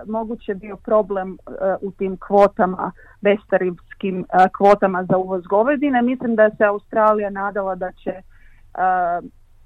[0.07, 1.39] moguće bio problem
[1.81, 4.25] u tim kvotama, bestarivskim
[4.57, 6.03] kvotama za uvoz govedine.
[6.03, 8.13] Mislim da se Australija nadala da će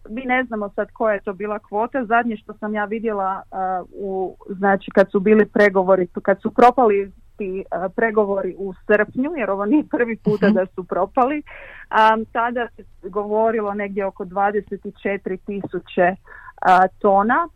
[0.08, 2.04] mi ne znamo sad koja je to bila kvota.
[2.04, 3.42] Zadnje što sam ja vidjela
[3.92, 7.64] u, znači kad su bili pregovori, kad su propali ti
[7.96, 10.54] pregovori u srpnju, jer ovo nije prvi puta mhm.
[10.54, 11.42] da su propali,
[12.32, 16.16] tada se govorilo negdje oko 24 tisuće
[16.98, 17.48] tona.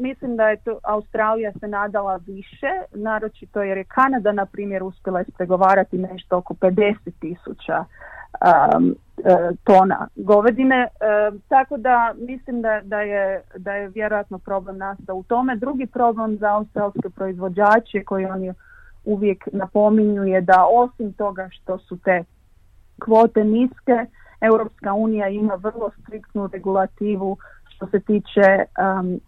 [0.00, 5.20] mislim da je to Australija se nadala više, naročito jer je Kanada na primjer uspjela
[5.20, 7.84] ispregovarati nešto oko 50 tisuća
[9.64, 10.88] tona govedine,
[11.48, 15.56] tako da mislim da, da, je, da je vjerojatno problem nastao u tome.
[15.56, 18.52] Drugi problem za australske proizvođače koji oni
[19.04, 22.24] uvijek napominju je da osim toga što su te
[23.04, 24.06] kvote niske,
[24.40, 27.36] Europska unija ima vrlo striktnu regulativu
[27.68, 28.64] što se tiče
[29.00, 29.20] um,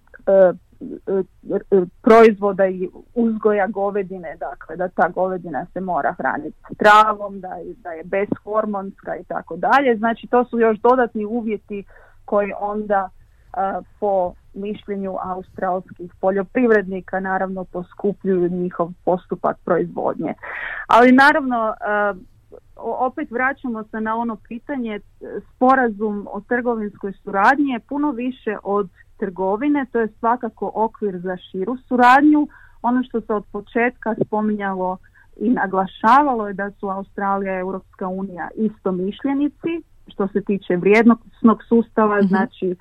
[2.02, 7.90] proizvoda i uzgoja govedine, dakle da ta govedina se mora hraniti travom, da je, da
[7.90, 9.96] je bezhormonska i tako dalje.
[9.96, 11.84] Znači to su još dodatni uvjeti
[12.24, 13.08] koji onda
[14.00, 20.34] po mišljenju australskih poljoprivrednika naravno poskupljuju njihov postupak proizvodnje.
[20.86, 21.74] Ali naravno
[22.76, 25.00] opet vraćamo se na ono pitanje
[25.54, 28.88] sporazum o trgovinskoj suradnji je puno više od
[29.18, 32.48] trgovine, to je svakako okvir za širu suradnju.
[32.82, 34.98] Ono što se od početka spominjalo
[35.36, 41.62] i naglašavalo je da su Australija i Europska unija isto mišljenici što se tiče vrijednostnog
[41.68, 42.26] sustava, mhm.
[42.26, 42.76] znači e,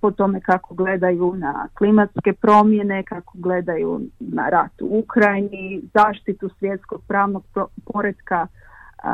[0.00, 7.02] po tome kako gledaju na klimatske promjene, kako gledaju na rat u Ukrajini, zaštitu svjetskog
[7.08, 7.44] pravnog
[7.92, 9.06] poretka e,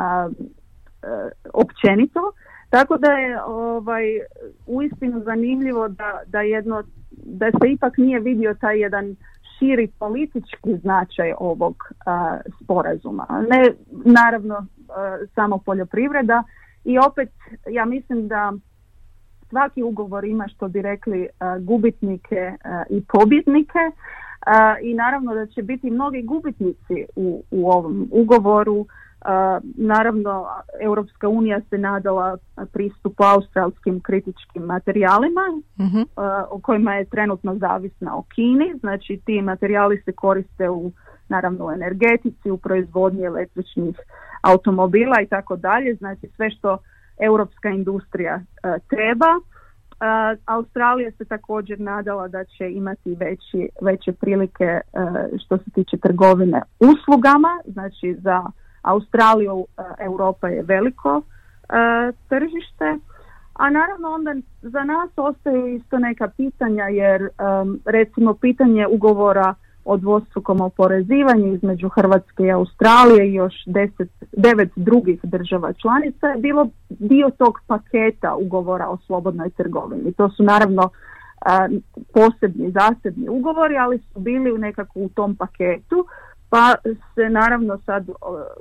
[1.53, 2.31] općenito.
[2.69, 4.03] Tako da je ovaj
[4.67, 9.15] uistinu zanimljivo da, da jedno da se ipak nije vidio taj jedan
[9.59, 11.93] širi politički značaj ovog
[12.63, 13.25] sporazuma.
[13.49, 13.73] Ne
[14.05, 14.65] naravno
[15.35, 16.43] samo poljoprivreda
[16.83, 17.29] i opet
[17.69, 18.53] ja mislim da
[19.49, 21.27] svaki ugovor ima što bi rekli
[21.59, 22.53] gubitnike
[22.89, 23.79] i pobjednike
[24.81, 28.85] i naravno da će biti mnogi gubitnici u, u ovom ugovoru
[29.75, 30.47] Naravno,
[30.81, 32.37] Europska unija se nadala
[32.73, 35.41] pristupu australskim kritičkim materijalima
[35.77, 36.05] uh
[36.49, 38.79] o kojima je trenutno zavisna o Kini.
[38.79, 40.91] Znači, ti materijali se koriste u
[41.29, 43.95] naravno u energetici, u proizvodnji električnih
[44.41, 45.95] automobila i tako dalje.
[45.95, 46.77] Znači, sve što
[47.19, 48.41] europska industrija
[48.87, 49.39] treba.
[50.45, 54.81] Australija se također nadala da će imati veći, veće prilike
[55.45, 58.43] što se tiče trgovine uslugama, znači za
[58.81, 61.21] Australiju, e, Europa je veliko e,
[62.29, 62.97] tržište,
[63.53, 67.29] a naravno onda za nas ostaju isto neka pitanja jer
[67.85, 69.55] recimo pitanje ugovora
[69.89, 76.41] o dvostrukom oporezivanju između Hrvatske i Australije i još deset, devet drugih država članica je
[76.41, 80.13] bilo dio tog paketa ugovora o slobodnoj trgovini.
[80.13, 80.89] To su naravno
[82.13, 86.05] posebni, zasebni ugovori, ali su bili u nekako u tom paketu,
[86.49, 86.75] pa
[87.15, 88.09] se naravno sad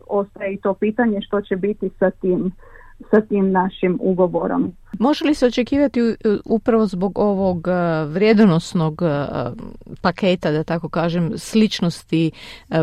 [0.06, 2.52] ostaje i to pitanje što će biti sa tim
[3.10, 4.72] sa tim našim ugovorom.
[4.98, 6.00] Može li se očekivati
[6.44, 9.26] upravo zbog ovog e, vrijedonosnog e,
[10.00, 12.30] paketa, da tako kažem, sličnosti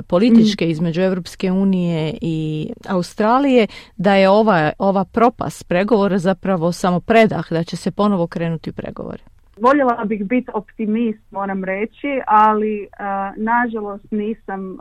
[0.07, 0.69] političke mm.
[0.69, 7.63] između Europske unije i Australije, da je ova, ova propast pregovora zapravo samo predah, da
[7.63, 9.34] će se ponovo krenuti u pregovore?
[9.61, 12.87] Voljela bih biti optimist, moram reći, ali
[13.35, 14.77] nažalost nisam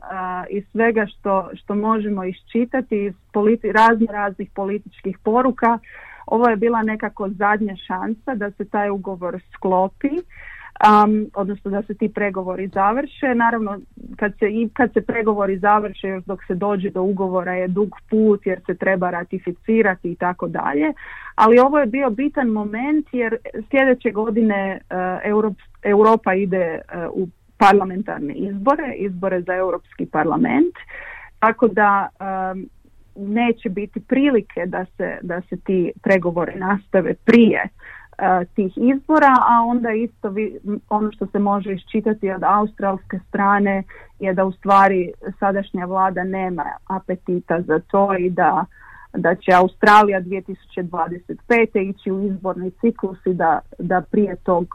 [0.50, 5.78] iz svega što, što možemo iščitati iz politi- razno raznih političkih poruka.
[6.26, 10.10] Ovo je bila nekako zadnja šansa da se taj ugovor sklopi
[10.80, 13.34] um, odnosno da se ti pregovori završe.
[13.34, 13.80] Naravno,
[14.16, 17.96] kad se, i kad se pregovori završe, još dok se dođe do ugovora je dug
[18.10, 20.92] put jer se treba ratificirati i tako dalje.
[21.34, 23.36] Ali ovo je bio bitan moment jer
[23.70, 30.74] sljedeće godine uh, Europa ide uh, u parlamentarne izbore, izbore za Europski parlament,
[31.38, 32.08] tako da
[32.52, 32.68] um,
[33.16, 37.68] neće biti prilike da se, da se ti pregovori nastave prije
[38.54, 43.82] tih izbora, a onda isto vi, ono što se može iščitati od australske strane
[44.20, 48.64] je da u stvari sadašnja vlada nema apetita za to i da,
[49.12, 51.90] da će Australija 2025.
[51.90, 54.66] ići u izborni ciklus i da, da prije tog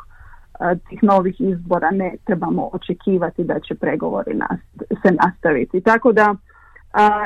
[0.59, 4.39] e, tih novih izbora ne trebamo očekivati da će pregovori
[5.01, 5.81] se nastaviti.
[5.81, 6.35] Tako da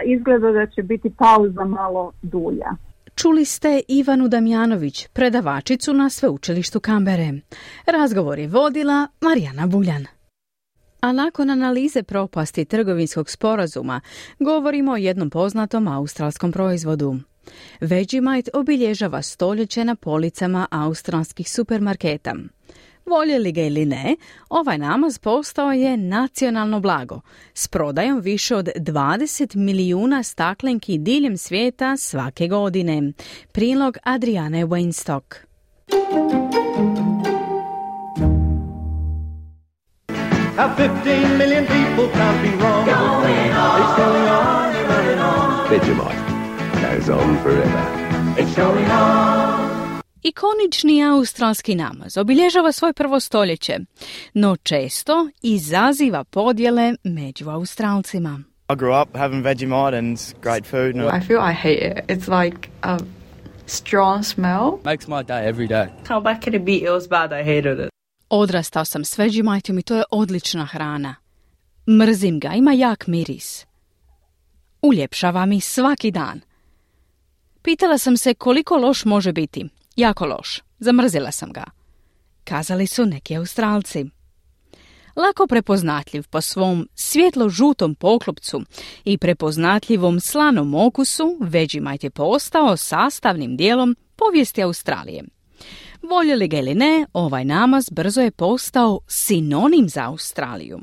[0.05, 2.71] izgleda da će biti pauza malo dulja.
[3.15, 7.33] Čuli ste Ivanu Damjanović, predavačicu na sveučilištu Kambere.
[7.85, 10.05] Razgovor je vodila Marijana Buljan.
[11.01, 14.01] A nakon analize propasti trgovinskog sporazuma,
[14.39, 17.15] govorimo o jednom poznatom australskom proizvodu.
[17.81, 22.35] Vegemite obilježava stoljeće na policama australskih supermarketa.
[23.05, 24.15] Voljeli ga ili ne,
[24.49, 27.21] ovaj namaz postao je nacionalno blago
[27.53, 33.11] s prodajom više od 20 milijuna staklenki diljem svijeta svake godine.
[33.51, 35.35] Prilog Adriane Weinstock.
[40.55, 42.85] How 15 million people can't be wrong.
[42.85, 45.67] Going on, it's going on, going on.
[45.69, 46.23] Vegemite
[46.81, 47.83] goes on forever.
[48.37, 49.52] It's going on.
[50.23, 53.79] Ikonični australski namaz obilježava svoj prvo stoljeće,
[54.33, 58.39] no često izaziva podjele među Australcima.
[58.69, 60.95] I grew up having Vegemite and it's great food.
[60.95, 62.17] And I feel I hate it.
[62.17, 62.97] It's like a
[63.65, 64.71] strong smell.
[64.85, 65.87] Makes my day every day.
[66.07, 67.89] How back in the beat it was bad, I hated it.
[68.29, 71.15] Odrastao sam s Vegemiteom i to je odlična hrana.
[71.87, 73.65] Mrzim ga, ima jak miris.
[74.81, 76.41] Uljepšava mi svaki dan.
[77.61, 80.61] Pitala sam se koliko loš može biti, Jako loš.
[80.79, 81.63] Zamrzila sam ga.
[82.43, 84.05] Kazali su neki Australci.
[85.15, 88.61] Lako prepoznatljiv po svom svjetlo-žutom poklopcu
[89.05, 95.23] i prepoznatljivom slanom okusu, Vegemite je postao sastavnim dijelom povijesti Australije.
[96.01, 100.79] Voljeli ga ili ne, ovaj namaz brzo je postao sinonim za Australiju.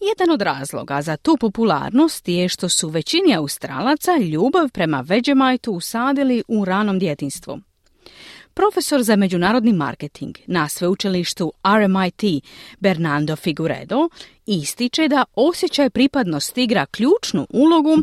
[0.00, 6.42] Jedan od razloga za tu popularnost je što su većini Australaca ljubav prema Vegemite usadili
[6.48, 7.60] u ranom djetinstvu.
[8.54, 12.44] Profesor za međunarodni marketing na sveučilištu RMIT
[12.80, 14.08] Bernardo Figueredo
[14.46, 17.94] ističe da osjećaj pripadnosti igra ključnu ulogu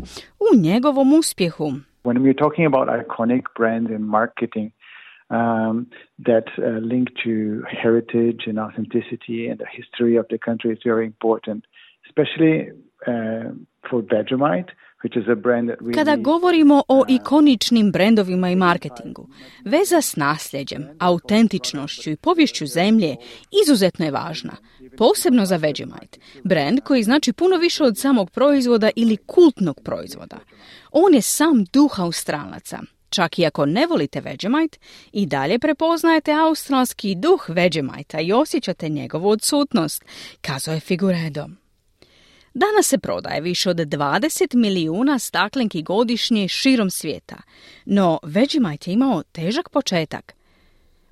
[0.46, 1.64] u njegovom uspjehu.
[2.04, 4.70] When we're talking about iconic brands in marketing,
[5.30, 5.86] um,
[6.28, 7.32] that uh, link to
[7.82, 11.60] heritage and authenticity and the history of the country is very important,
[12.08, 12.54] especially
[13.06, 13.50] uh,
[13.90, 14.70] for Vegemite.
[15.94, 19.28] Kada govorimo o ikoničnim brendovima i marketingu,
[19.64, 23.16] veza s nasljeđem, autentičnošću i povješću zemlje
[23.62, 24.56] izuzetno je važna,
[24.96, 30.38] posebno za Vegemite, brand koji znači puno više od samog proizvoda ili kultnog proizvoda.
[30.92, 32.78] On je sam duh Australaca.
[33.10, 34.78] Čak i ako ne volite Vegemite,
[35.12, 40.04] i dalje prepoznajete australski duh Vegemite i osjećate njegovu odsutnost,
[40.40, 41.46] kazao je Figuredo.
[42.64, 47.36] Danas se prodaje više od 20 milijuna staklenki godišnje širom svijeta,
[47.84, 50.34] no Vegemite je imao težak početak.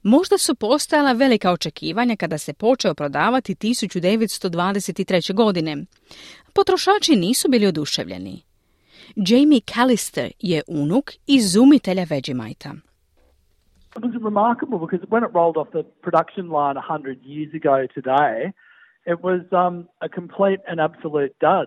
[0.02, 5.34] Možda su postojala velika očekivanja kada se počeo prodavati 1923.
[5.34, 5.76] godine.
[6.52, 8.42] Potrošači nisu bili oduševljeni.
[9.16, 12.68] Jamie Callister je unuk izumitelja Vegemite.
[13.96, 18.52] It was remarkable because when it rolled off the production line 100 years ago today,
[19.06, 21.66] it was um, a complete and absolute dud.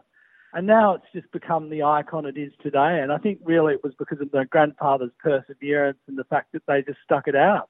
[0.54, 3.02] And now it's just become the icon it is today.
[3.04, 6.64] And I think really it was because of their grandfather's perseverance and the fact that
[6.68, 7.70] they just stuck it out.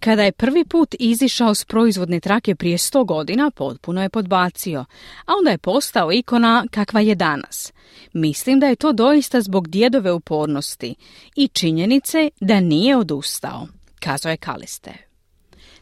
[0.00, 4.80] Kada je prvi put izišao s proizvodne trake prije sto godina, potpuno je podbacio,
[5.26, 7.72] a onda je postao ikona kakva je danas.
[8.12, 10.94] Mislim da je to doista zbog djedove upornosti
[11.36, 13.66] i činjenice da nije odustao,
[14.00, 15.05] kazao je Kaliste.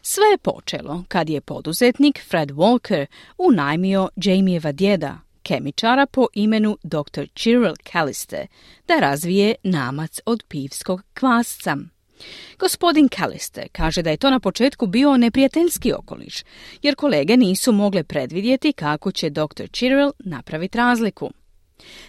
[0.06, 3.06] Sve je počelo kad je poduzetnik Fred Walker
[3.38, 7.22] unajmio Jamieva djeda, kemičara po imenu Dr.
[7.34, 8.46] Cyril Calliste,
[8.88, 11.76] da razvije namac od pivskog kvasca.
[12.58, 16.42] Gospodin Callister kaže da je to na početku bio neprijateljski okoliš,
[16.82, 19.64] jer kolege nisu mogle predvidjeti kako će dr.
[19.64, 21.30] Cyril napraviti razliku.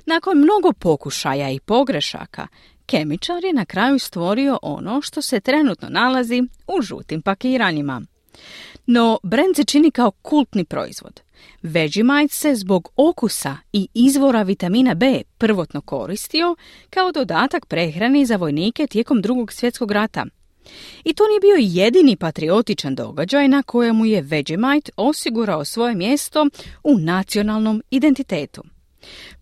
[0.06, 2.48] Nakon mnogo pokušaja i pogrešaka,
[2.86, 8.02] kemičar je na kraju stvorio ono što se trenutno nalazi u žutim pakiranjima.
[8.86, 11.22] No, brand se čini kao kultni proizvod.
[11.62, 16.56] Vegemite se zbog okusa i izvora vitamina B prvotno koristio
[16.90, 20.26] kao dodatak prehrani za vojnike tijekom drugog svjetskog rata.
[21.04, 26.48] I to nije bio jedini patriotičan događaj na kojemu je Vegemite osigurao svoje mjesto
[26.84, 28.64] u nacionalnom identitetu.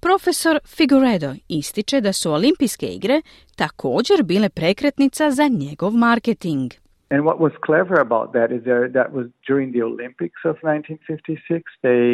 [0.07, 3.17] Profesor Figueredo ističe da su olimpijske igre
[3.61, 6.67] također bile prekretnica za njegov marketing.
[7.13, 11.63] And what was clever about that is there, that was during the Olympics of 1956.
[11.87, 12.07] They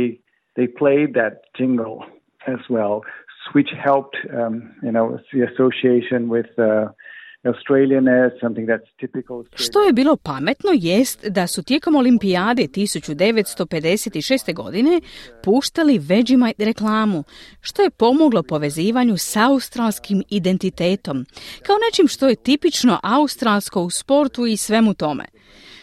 [0.57, 1.97] they played that jingle
[2.53, 2.95] as well,
[3.55, 6.85] which helped, um, you know, the association with uh,
[9.55, 14.53] Što je bilo pametno jest da su tijekom olimpijade 1956.
[14.53, 15.01] godine
[15.43, 17.23] puštali Vegemite reklamu,
[17.61, 21.25] što je pomoglo povezivanju s australskim identitetom,
[21.65, 25.25] kao nečim što je tipično australsko u sportu i svemu tome.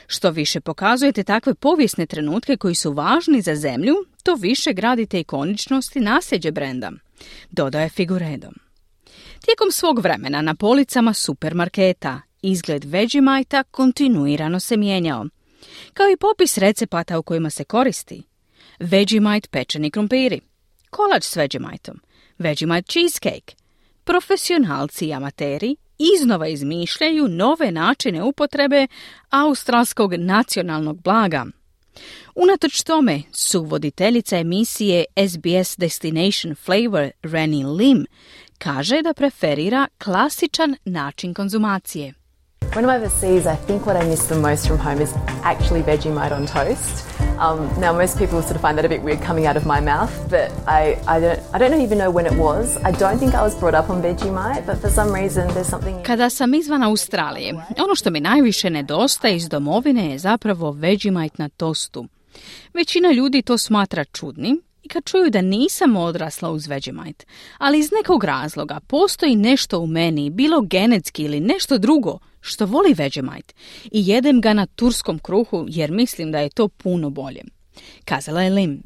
[0.07, 5.97] Što više pokazujete takve povijesne trenutke koji su važni za zemlju, to više gradite ikoničnost
[5.97, 6.93] i nasljeđe brenda,
[7.51, 8.66] dodaje Figuredom.
[9.47, 15.27] Tijekom svog vremena na policama supermarketa izgled Vegemite kontinuirano se mijenjao,
[15.93, 18.23] kao i popis recepata u kojima se koristi.
[18.79, 20.41] Vegemite pečeni krumpiri,
[20.91, 22.01] kolač s Vegemiteom,
[22.39, 23.55] Vegemite cheesecake.
[24.05, 25.77] Profesionalci i amateri
[26.17, 28.87] iznova izmišljaju nove načine upotrebe
[29.31, 31.47] australskog nacionalnog blaga.
[32.35, 38.07] Unatoč tome su voditeljica emisije SBS Destination Flavor Rennie Lim
[38.59, 42.15] kaže da preferira klasičan način konzumacije.
[42.75, 45.11] When I'm overseas, I think what I miss the most from home is
[45.45, 47.07] actually Vegemite on toast.
[47.39, 49.81] Um, now, most people sort of find that a bit weird coming out of my
[49.81, 52.77] mouth, but I, I, don't, I don't even know when it was.
[52.77, 56.03] I don't think I was brought up on Vegemite, but for some reason there's something...
[56.03, 57.55] Kada sam izvan Australije,
[57.85, 62.07] ono što mi najviše nedostaje iz domovine je zapravo Vegemite na tostu.
[62.75, 67.27] Većina ljudi to smatra čudnim, i kad čuju da nisam odrasla uz Vegemite,
[67.59, 72.95] ali iz nekog razloga postoji nešto u meni, bilo genetski ili nešto drugo, što voli
[72.95, 77.43] Vegemite i jedem ga na turskom kruhu jer mislim da je to puno bolje.
[78.05, 78.83] Kazala je Lim.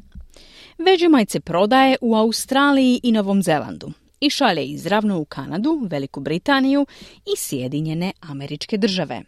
[0.77, 3.91] Vegemite se prodaje u Australiji i Novom Zelandu
[4.21, 6.85] i šalje izravno u Kanadu, Veliku Britaniju
[7.33, 9.21] i Sjedinjene američke države.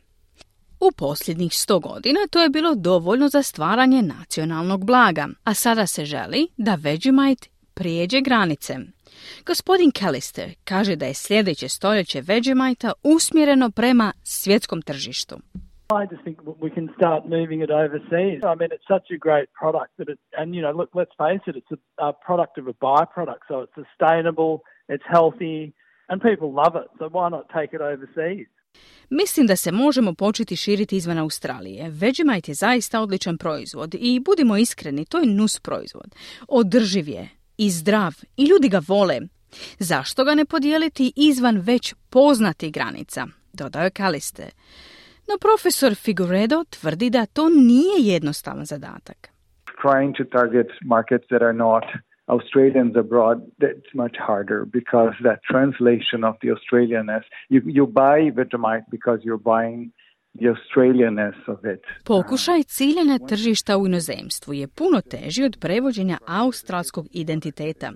[0.87, 6.05] U posljednjih sto godina to je bilo dovoljno za stvaranje nacionalnog blaga, a sada se
[6.05, 8.73] želi da Vegemite prijeđe granice.
[9.45, 15.35] Gospodin Callister kaže da je sljedeće stoljeće Vegemite usmjereno prema svjetskom tržištu.
[16.01, 18.39] I just think we can start moving it overseas.
[18.51, 21.43] I mean, it's such a great product that it, and you know, look, let's face
[21.49, 21.79] it, it's a,
[22.09, 24.53] a product of a byproduct, so it's sustainable,
[24.93, 25.59] it's healthy,
[26.09, 26.87] and people love it.
[26.99, 28.47] So why not take it overseas?
[29.09, 31.89] Mislim da se možemo početi širiti izvan Australije.
[31.89, 36.15] Vegemite je zaista odličan proizvod i budimo iskreni, to je nus proizvod.
[36.47, 39.19] Održiv je i zdrav i ljudi ga vole.
[39.79, 43.27] Zašto ga ne podijeliti izvan već poznatih granica?
[43.53, 44.49] Dodao je Kaliste.
[45.27, 49.29] No profesor Figuredo tvrdi da to nije jednostavan zadatak.
[49.83, 51.83] Trying to target markets that are not
[52.27, 58.85] Australians abroad, that's much harder because that translation of the Australianness, you, you buy Vegemite
[58.89, 59.91] because you're buying
[60.39, 61.81] the Australianness of it.
[62.05, 67.91] Pokušaj ciljene tržišta u inozemstvu je puno teži od prevođenja australskog identiteta.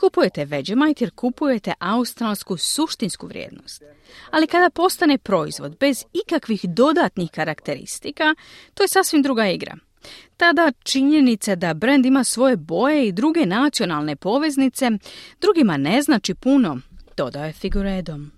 [0.00, 3.82] Kupujete Vegemite jer kupujete australsku suštinsku vrijednost.
[4.30, 8.34] Ali kada postane proizvod bez ikakvih dodatnih karakteristika,
[8.74, 9.76] to je sasvim druga igra.
[10.36, 14.90] Tada činjenica da brend ima svoje boje i druge nacionalne poveznice
[15.40, 16.78] drugima ne znači puno,
[17.16, 18.30] dodao je Figuredom.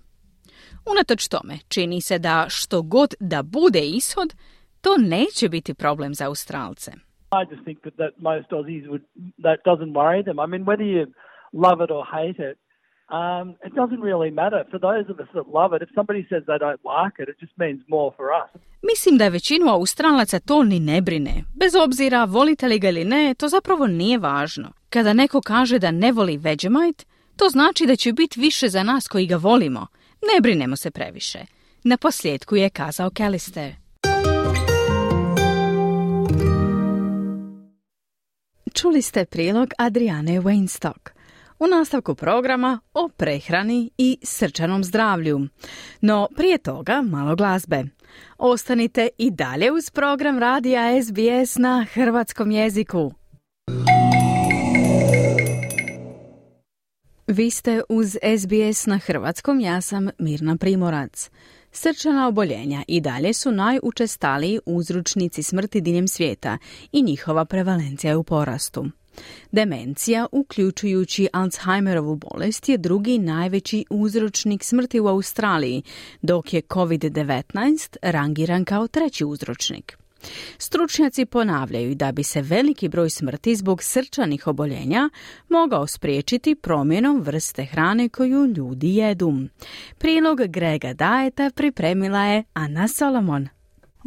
[0.85, 4.33] Unatoč tome, čini se da što god da bude ishod,
[4.81, 6.91] to neće biti problem za Australce.
[7.31, 9.03] I just think that, that most Aussies would,
[9.41, 10.39] that doesn't worry them.
[10.39, 11.05] I mean, whether you
[11.53, 12.57] love it or hate it,
[13.09, 14.61] um, it doesn't really matter.
[14.71, 17.37] For those of us that love it, if somebody says they don't like it, it
[17.39, 18.61] just means more for us.
[18.81, 21.43] Mislim da većinu Australaca to ni ne brine.
[21.53, 24.71] Bez obzira volite li ga ili ne, to zapravo nije važno.
[24.89, 27.05] Kada neko kaže da ne voli Vegemite,
[27.35, 29.87] to znači da će biti više za nas koji ga volimo.
[30.33, 31.39] Ne brinemo se previše.
[31.83, 33.71] Na posljedku je kazao Callister.
[38.73, 41.16] Čuli ste prilog Adriane Weinstock.
[41.59, 45.47] U nastavku programa o prehrani i srčanom zdravlju.
[46.01, 47.83] No prije toga malo glazbe.
[48.37, 53.11] Ostanite i dalje uz program radija SBS na hrvatskom jeziku.
[57.27, 61.29] Vi ste uz SBS na hrvatskom, ja sam Mirna Primorac.
[61.71, 66.57] Srčana oboljenja i dalje su najučestaliji uzročnici smrti diljem svijeta
[66.91, 68.85] i njihova prevalencija je u porastu.
[69.51, 75.83] Demencija, uključujući Alzheimerovu bolest, je drugi najveći uzročnik smrti u Australiji,
[76.21, 79.97] dok je COVID-19 rangiran kao treći uzročnik.
[80.57, 85.09] Stručnjaci ponavljaju da bi se veliki broj smrti zbog srčanih oboljenja
[85.49, 89.33] mogao spriječiti promjenom vrste hrane koju ljudi jedu.
[89.97, 93.47] Prilog Grega Dajeta pripremila je Anna Solomon.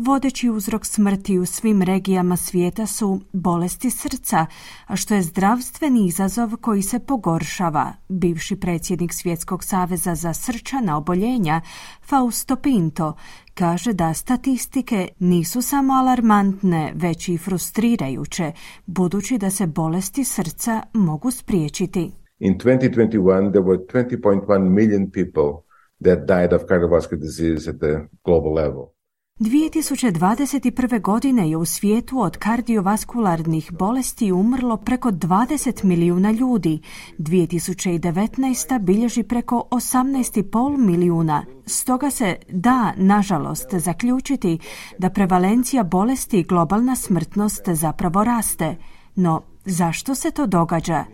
[0.07, 4.47] Vodeći uzrok smrti u svim regijama svijeta su bolesti srca,
[4.87, 7.93] a što je zdravstveni izazov koji se pogoršava.
[8.09, 11.61] Bivši predsjednik Svjetskog saveza za srčana oboljenja,
[12.09, 13.17] Fausto Pinto,
[13.55, 18.53] kaže da statistike nisu samo alarmantne, već i frustrirajuće,
[18.87, 22.13] budući da se bolesti srca mogu spriječiti.
[22.39, 25.63] In 2021 there were 20.1 million people
[26.05, 29.00] that died of cardiovascular disease at the global level.
[29.41, 31.01] 2021.
[31.01, 36.81] godine je u svijetu od kardiovaskularnih bolesti umrlo preko 20 milijuna ljudi.
[37.19, 38.79] 2019.
[38.81, 41.45] bilježi preko 18,5 milijuna.
[41.67, 44.59] Stoga se da, nažalost, zaključiti
[44.99, 48.77] da prevalencija bolesti i globalna smrtnost zapravo raste.
[49.15, 51.05] No, Zašto se to događa?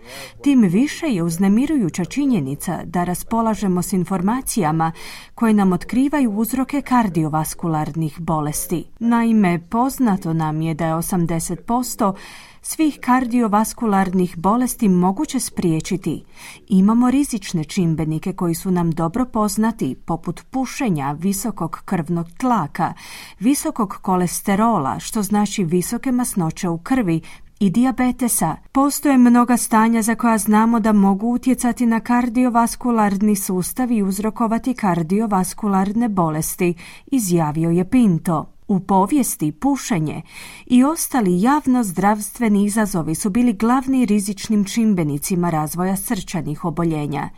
[0.42, 4.92] Tim više je uznemirujuća činjenica da raspolažemo s informacijama
[5.34, 8.84] koje nam otkrivaju uzroke kardiovaskularnih bolesti.
[8.98, 12.14] Naime, poznato nam je da je 80%
[12.62, 16.24] svih kardiovaskularnih bolesti moguće spriječiti.
[16.68, 22.94] Imamo rizične čimbenike koji su nam dobro poznati, poput pušenja, visokog krvnog tlaka,
[23.40, 27.20] visokog kolesterola, što znači visoke masnoće u krvi,
[27.60, 28.56] i dijabetesa.
[28.72, 36.08] Postoje mnoga stanja za koja znamo da mogu utjecati na kardiovaskularni sustav i uzrokovati kardiovaskularne
[36.08, 36.74] bolesti,
[37.06, 38.52] izjavio je Pinto.
[38.68, 40.22] U povijesti pušenje
[40.66, 47.28] i ostali javno zdravstveni izazovi su bili glavni rizičnim čimbenicima razvoja srčanih oboljenja.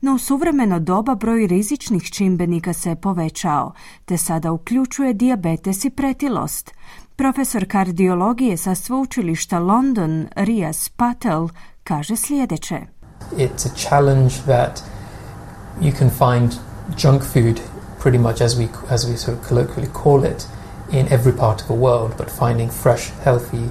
[0.00, 3.72] No u suvremeno doba broj rizičnih čimbenika se povećao,
[4.04, 6.74] te sada uključuje dijabetes i pretilost.
[7.18, 11.48] Profesor kardiologije sa sveučilišta London, Rias Patel,
[11.84, 12.80] kaže sljedeće.
[13.36, 14.82] It's a challenge that
[15.80, 16.52] you can find
[17.02, 17.60] junk food
[18.02, 20.46] pretty much as we, as we sort of colloquially call it
[20.92, 23.68] in every part of the world, but finding fresh, healthy,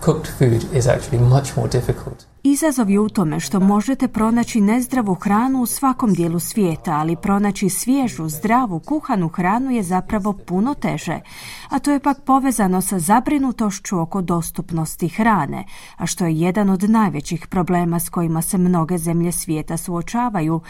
[0.00, 2.26] cooked food is actually much more difficult.
[2.46, 7.68] Izazov je u tome što možete pronaći nezdravu hranu u svakom dijelu svijeta, ali pronaći
[7.68, 11.20] svježu, zdravu, kuhanu hranu je zapravo puno teže.
[11.68, 15.64] A to je pak povezano sa zabrinutošću oko dostupnosti hrane,
[15.96, 20.60] a što je jedan od najvećih problema s kojima se mnoge zemlje svijeta suočavaju,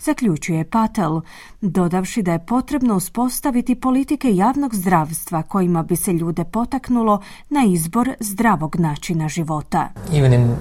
[0.00, 1.20] zaključuje Patel,
[1.60, 7.20] dodavši da je potrebno uspostaviti politike javnog zdravstva kojima bi se ljude potaknulo
[7.50, 9.88] na izbor zdravog načina života.
[10.12, 10.56] Even in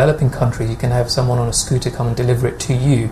[0.00, 3.10] developing countries you can have someone on a scooter come and deliver it to you.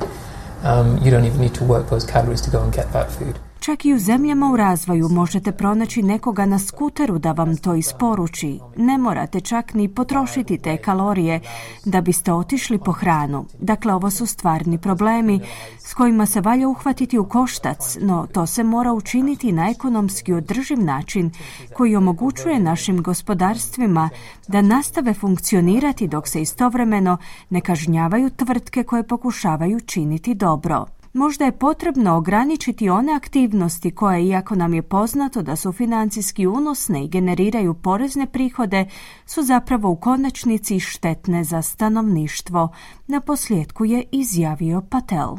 [0.62, 3.38] Um, you don't even need to work those calories to go and get that food.
[3.68, 8.58] Čak i u zemljama u razvoju možete pronaći nekoga na skuteru da vam to isporuči.
[8.76, 11.40] Ne morate čak ni potrošiti te kalorije
[11.84, 13.44] da biste otišli po hranu.
[13.60, 15.40] Dakle, ovo su stvarni problemi
[15.78, 20.84] s kojima se valja uhvatiti u koštac, no to se mora učiniti na ekonomski održiv
[20.84, 21.30] način
[21.74, 24.08] koji omogućuje našim gospodarstvima
[24.48, 27.16] da nastave funkcionirati dok se istovremeno
[27.50, 30.86] ne kažnjavaju tvrtke koje pokušavaju činiti dobro.
[31.12, 37.04] Možda je potrebno ograničiti one aktivnosti koje, iako nam je poznato da su financijski unosne
[37.04, 38.86] i generiraju porezne prihode,
[39.26, 42.68] su zapravo u konačnici štetne za stanovništvo.
[43.06, 45.36] Na posljedku je izjavio Patel.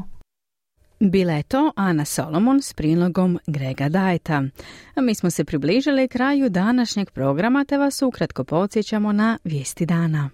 [1.00, 4.44] Bila je to Ana Solomon s prilogom Grega Dajeta.
[4.96, 10.30] Mi smo se približili kraju današnjeg programa te vas ukratko podsjećamo na vijesti dana.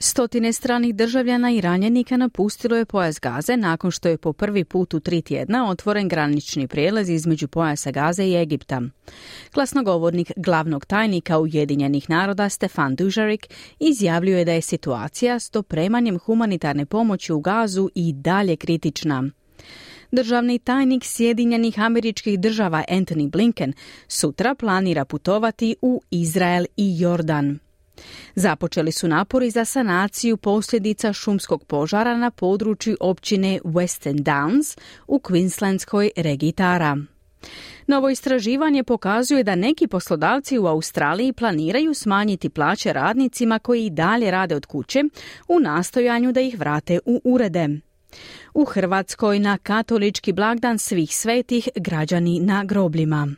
[0.00, 4.94] Stotine stranih državljana i ranjenika napustilo je pojas Gaze nakon što je po prvi put
[4.94, 8.82] u tri tjedna otvoren granični prijelaz između pojasa Gaze i Egipta.
[9.54, 13.46] Glasnogovornik glavnog tajnika Ujedinjenih naroda Stefan Dužarik
[13.80, 19.30] izjavljuje da je situacija s dopremanjem humanitarne pomoći u Gazu i dalje kritična.
[20.12, 23.72] Državni tajnik Sjedinjenih američkih država Anthony Blinken
[24.08, 27.58] sutra planira putovati u Izrael i Jordan.
[28.34, 36.10] Započeli su napori za sanaciju posljedica šumskog požara na području općine Western Downs u Queenslandskoj
[36.16, 36.96] regiji Tara.
[37.86, 44.30] Novo istraživanje pokazuje da neki poslodavci u Australiji planiraju smanjiti plaće radnicima koji i dalje
[44.30, 45.04] rade od kuće
[45.48, 47.68] u nastojanju da ih vrate u urede.
[48.54, 53.28] U Hrvatskoj na katolički blagdan svih svetih građani na grobljima.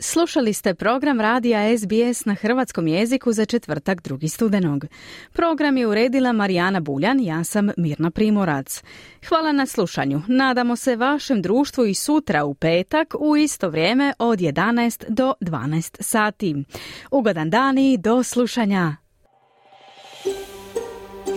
[0.00, 4.84] Slušali ste program radija SBS na hrvatskom jeziku za četvrtak drugi studenog.
[5.32, 8.82] Program je uredila Marijana Buljan, ja sam Mirna Primorac.
[9.28, 10.22] Hvala na slušanju.
[10.26, 15.96] Nadamo se vašem društvu i sutra u petak u isto vrijeme od 11 do 12
[16.00, 16.64] sati.
[17.10, 19.07] Ugodan dan i do slušanja.